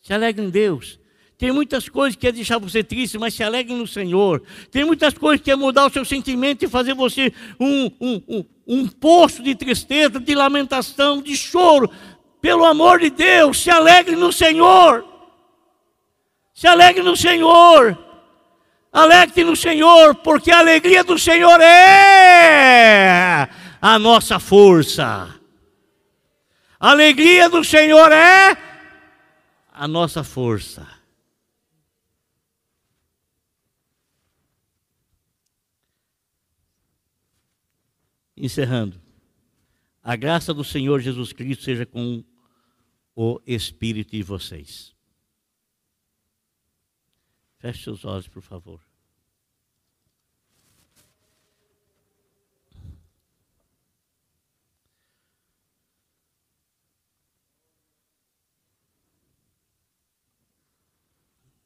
Se 0.00 0.14
alegre 0.14 0.42
em 0.42 0.48
Deus. 0.48 0.98
Tem 1.36 1.52
muitas 1.52 1.86
coisas 1.86 2.16
que 2.16 2.26
é 2.26 2.32
deixar 2.32 2.56
você 2.56 2.82
triste, 2.82 3.18
mas 3.18 3.34
se 3.34 3.42
alegre 3.42 3.74
no 3.74 3.86
Senhor. 3.86 4.42
Tem 4.70 4.86
muitas 4.86 5.12
coisas 5.12 5.44
que 5.44 5.50
é 5.50 5.54
mudar 5.54 5.84
o 5.84 5.90
seu 5.90 6.02
sentimento 6.02 6.64
e 6.64 6.68
fazer 6.68 6.94
você 6.94 7.30
um, 7.60 7.90
um, 8.00 8.22
um, 8.26 8.44
um 8.66 8.88
poço 8.88 9.42
de 9.42 9.54
tristeza, 9.54 10.18
de 10.18 10.34
lamentação, 10.34 11.20
de 11.20 11.36
choro. 11.36 11.90
Pelo 12.40 12.64
amor 12.64 13.00
de 13.00 13.10
Deus, 13.10 13.60
se 13.60 13.70
alegre 13.70 14.16
no 14.16 14.32
Senhor. 14.32 15.04
Se 16.54 16.66
alegre 16.66 17.02
no 17.02 17.14
Senhor. 17.14 18.07
Alegre 18.92 19.44
no 19.44 19.54
Senhor, 19.54 20.14
porque 20.16 20.50
a 20.50 20.58
alegria 20.58 21.04
do 21.04 21.18
Senhor 21.18 21.60
é 21.60 23.48
a 23.80 23.98
nossa 23.98 24.40
força. 24.40 25.34
A 26.80 26.90
alegria 26.90 27.48
do 27.48 27.62
Senhor 27.62 28.10
é 28.12 28.56
a 29.72 29.86
nossa 29.86 30.24
força. 30.24 30.86
Encerrando. 38.36 39.00
A 40.02 40.16
graça 40.16 40.54
do 40.54 40.64
Senhor 40.64 41.00
Jesus 41.00 41.32
Cristo 41.32 41.64
seja 41.64 41.84
com 41.84 42.24
o 43.14 43.40
Espírito 43.46 44.12
de 44.12 44.22
vocês. 44.22 44.97
Feche 47.58 47.82
seus 47.82 48.04
olhos, 48.04 48.28
por 48.28 48.42
favor. 48.42 48.80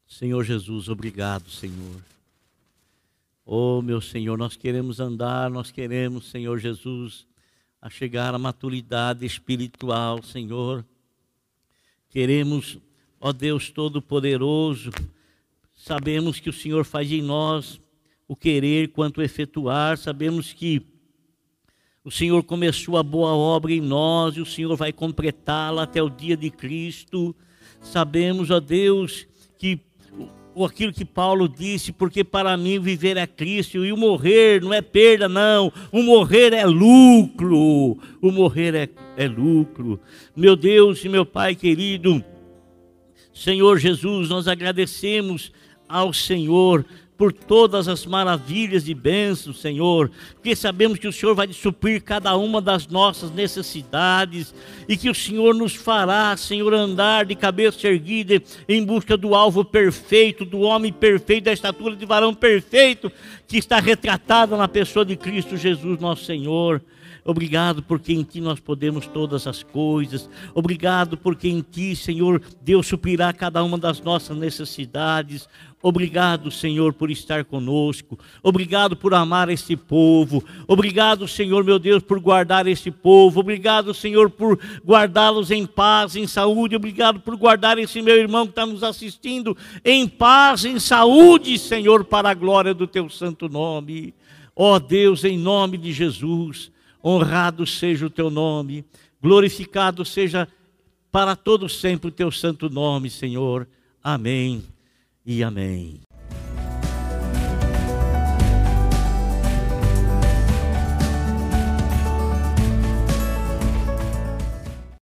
Senhor 0.07 0.43
Jesus, 0.43 0.89
obrigado, 0.89 1.49
Senhor. 1.49 2.01
Oh, 3.45 3.81
meu 3.81 3.99
Senhor, 3.99 4.37
nós 4.37 4.55
queremos 4.55 4.99
andar, 4.99 5.49
nós 5.49 5.71
queremos, 5.71 6.29
Senhor 6.29 6.59
Jesus, 6.59 7.25
a 7.81 7.89
chegar 7.89 8.33
à 8.33 8.37
maturidade 8.37 9.25
espiritual, 9.25 10.23
Senhor. 10.23 10.85
Queremos, 12.09 12.77
ó 13.19 13.33
Deus 13.33 13.71
Todo-Poderoso, 13.71 14.91
sabemos 15.83 16.39
que 16.39 16.49
o 16.49 16.53
Senhor 16.53 16.85
faz 16.85 17.11
em 17.11 17.21
nós 17.21 17.77
o 18.25 18.37
querer 18.37 18.87
quanto 18.87 19.17
o 19.17 19.21
efetuar, 19.21 19.97
sabemos 19.97 20.53
que 20.53 20.81
o 22.05 22.09
Senhor 22.09 22.41
começou 22.41 22.97
a 22.97 23.03
boa 23.03 23.35
obra 23.35 23.73
em 23.73 23.81
nós 23.81 24.37
e 24.37 24.41
o 24.41 24.45
Senhor 24.45 24.73
vai 24.77 24.93
completá-la 24.93 25.83
até 25.83 26.01
o 26.01 26.09
dia 26.09 26.37
de 26.37 26.49
Cristo. 26.49 27.35
Sabemos, 27.81 28.49
ó 28.49 28.61
Deus, 28.61 29.27
que 29.57 29.77
aquilo 30.65 30.93
que 30.93 31.03
Paulo 31.03 31.49
disse, 31.49 31.91
porque 31.91 32.23
para 32.23 32.55
mim 32.55 32.79
viver 32.79 33.17
é 33.17 33.27
Cristo 33.27 33.83
e 33.83 33.91
o 33.91 33.97
morrer 33.97 34.61
não 34.61 34.73
é 34.73 34.81
perda, 34.81 35.27
não, 35.27 35.69
o 35.91 36.01
morrer 36.01 36.53
é 36.53 36.65
lucro, 36.65 37.97
o 38.21 38.31
morrer 38.31 38.73
é, 38.73 38.89
é 39.17 39.27
lucro. 39.27 39.99
Meu 40.33 40.55
Deus 40.55 41.03
e 41.03 41.09
meu 41.09 41.25
Pai 41.25 41.55
querido, 41.55 42.23
Senhor 43.33 43.79
Jesus, 43.79 44.29
nós 44.29 44.47
agradecemos 44.47 45.51
ao 45.87 46.13
Senhor 46.13 46.85
por 47.17 47.31
todas 47.31 47.87
as 47.87 48.05
maravilhas 48.05 48.87
e 48.87 48.93
bênçãos, 48.93 49.61
Senhor, 49.61 50.11
porque 50.33 50.55
sabemos 50.55 50.97
que 50.97 51.07
o 51.07 51.13
Senhor 51.13 51.35
vai 51.35 51.51
suprir 51.53 52.03
cada 52.03 52.35
uma 52.35 52.59
das 52.59 52.87
nossas 52.87 53.31
necessidades 53.31 54.53
e 54.89 54.97
que 54.97 55.09
o 55.09 55.15
Senhor 55.15 55.53
nos 55.53 55.75
fará, 55.75 56.35
Senhor, 56.35 56.73
andar 56.73 57.25
de 57.25 57.35
cabeça 57.35 57.87
erguida 57.87 58.41
em 58.67 58.83
busca 58.83 59.15
do 59.15 59.35
alvo 59.35 59.63
perfeito, 59.63 60.43
do 60.43 60.61
homem 60.61 60.91
perfeito, 60.91 61.45
da 61.45 61.53
estatura 61.53 61.95
de 61.95 62.05
varão 62.05 62.33
perfeito 62.33 63.11
que 63.47 63.57
está 63.57 63.79
retratado 63.79 64.57
na 64.57 64.67
pessoa 64.67 65.05
de 65.05 65.15
Cristo 65.15 65.55
Jesus, 65.55 65.99
nosso 65.99 66.25
Senhor. 66.25 66.81
Obrigado 67.25 67.81
porque 67.81 68.11
em 68.11 68.23
Ti 68.23 68.41
nós 68.41 68.59
podemos 68.59 69.07
todas 69.07 69.47
as 69.47 69.63
coisas. 69.63 70.29
Obrigado 70.53 71.17
porque 71.17 71.47
em 71.47 71.61
Ti, 71.61 71.95
Senhor, 71.95 72.41
Deus 72.61 72.85
suprirá 72.87 73.31
cada 73.31 73.63
uma 73.63 73.77
das 73.77 74.01
nossas 74.01 74.35
necessidades. 74.35 75.47
Obrigado, 75.81 76.51
Senhor, 76.51 76.93
por 76.93 77.09
estar 77.09 77.45
conosco. 77.45 78.19
Obrigado 78.41 78.95
por 78.95 79.13
amar 79.13 79.49
este 79.49 79.75
povo. 79.75 80.43
Obrigado, 80.67 81.25
Senhor, 81.27 81.63
meu 81.63 81.79
Deus, 81.79 82.03
por 82.03 82.19
guardar 82.19 82.67
este 82.67 82.91
povo. 82.91 83.39
Obrigado, 83.39 83.93
Senhor, 83.93 84.29
por 84.29 84.59
guardá-los 84.85 85.49
em 85.49 85.65
paz, 85.65 86.17
em 86.17 86.27
saúde. 86.27 86.75
Obrigado 86.75 87.21
por 87.21 87.37
guardar 87.37 87.77
esse 87.77 88.01
meu 88.01 88.17
irmão 88.17 88.45
que 88.45 88.51
está 88.51 88.65
nos 88.65 88.83
assistindo 88.83 89.55
em 89.83 90.07
paz, 90.09 90.65
em 90.65 90.77
saúde, 90.77 91.57
Senhor, 91.57 92.03
para 92.03 92.29
a 92.29 92.33
glória 92.33 92.73
do 92.73 92.87
Teu 92.87 93.09
santo 93.09 93.47
nome. 93.47 94.13
Ó 94.53 94.75
oh, 94.75 94.79
Deus, 94.79 95.23
em 95.23 95.37
nome 95.37 95.77
de 95.77 95.91
Jesus 95.93 96.72
honrado 97.03 97.65
seja 97.67 98.05
o 98.05 98.09
teu 98.09 98.29
nome, 98.29 98.85
glorificado 99.21 100.05
seja 100.05 100.47
para 101.11 101.35
todo 101.35 101.67
sempre 101.69 102.07
o 102.07 102.11
teu 102.11 102.31
santo 102.31 102.69
nome, 102.69 103.09
Senhor. 103.09 103.67
Amém 104.03 104.63
e 105.25 105.43
amém. 105.43 106.01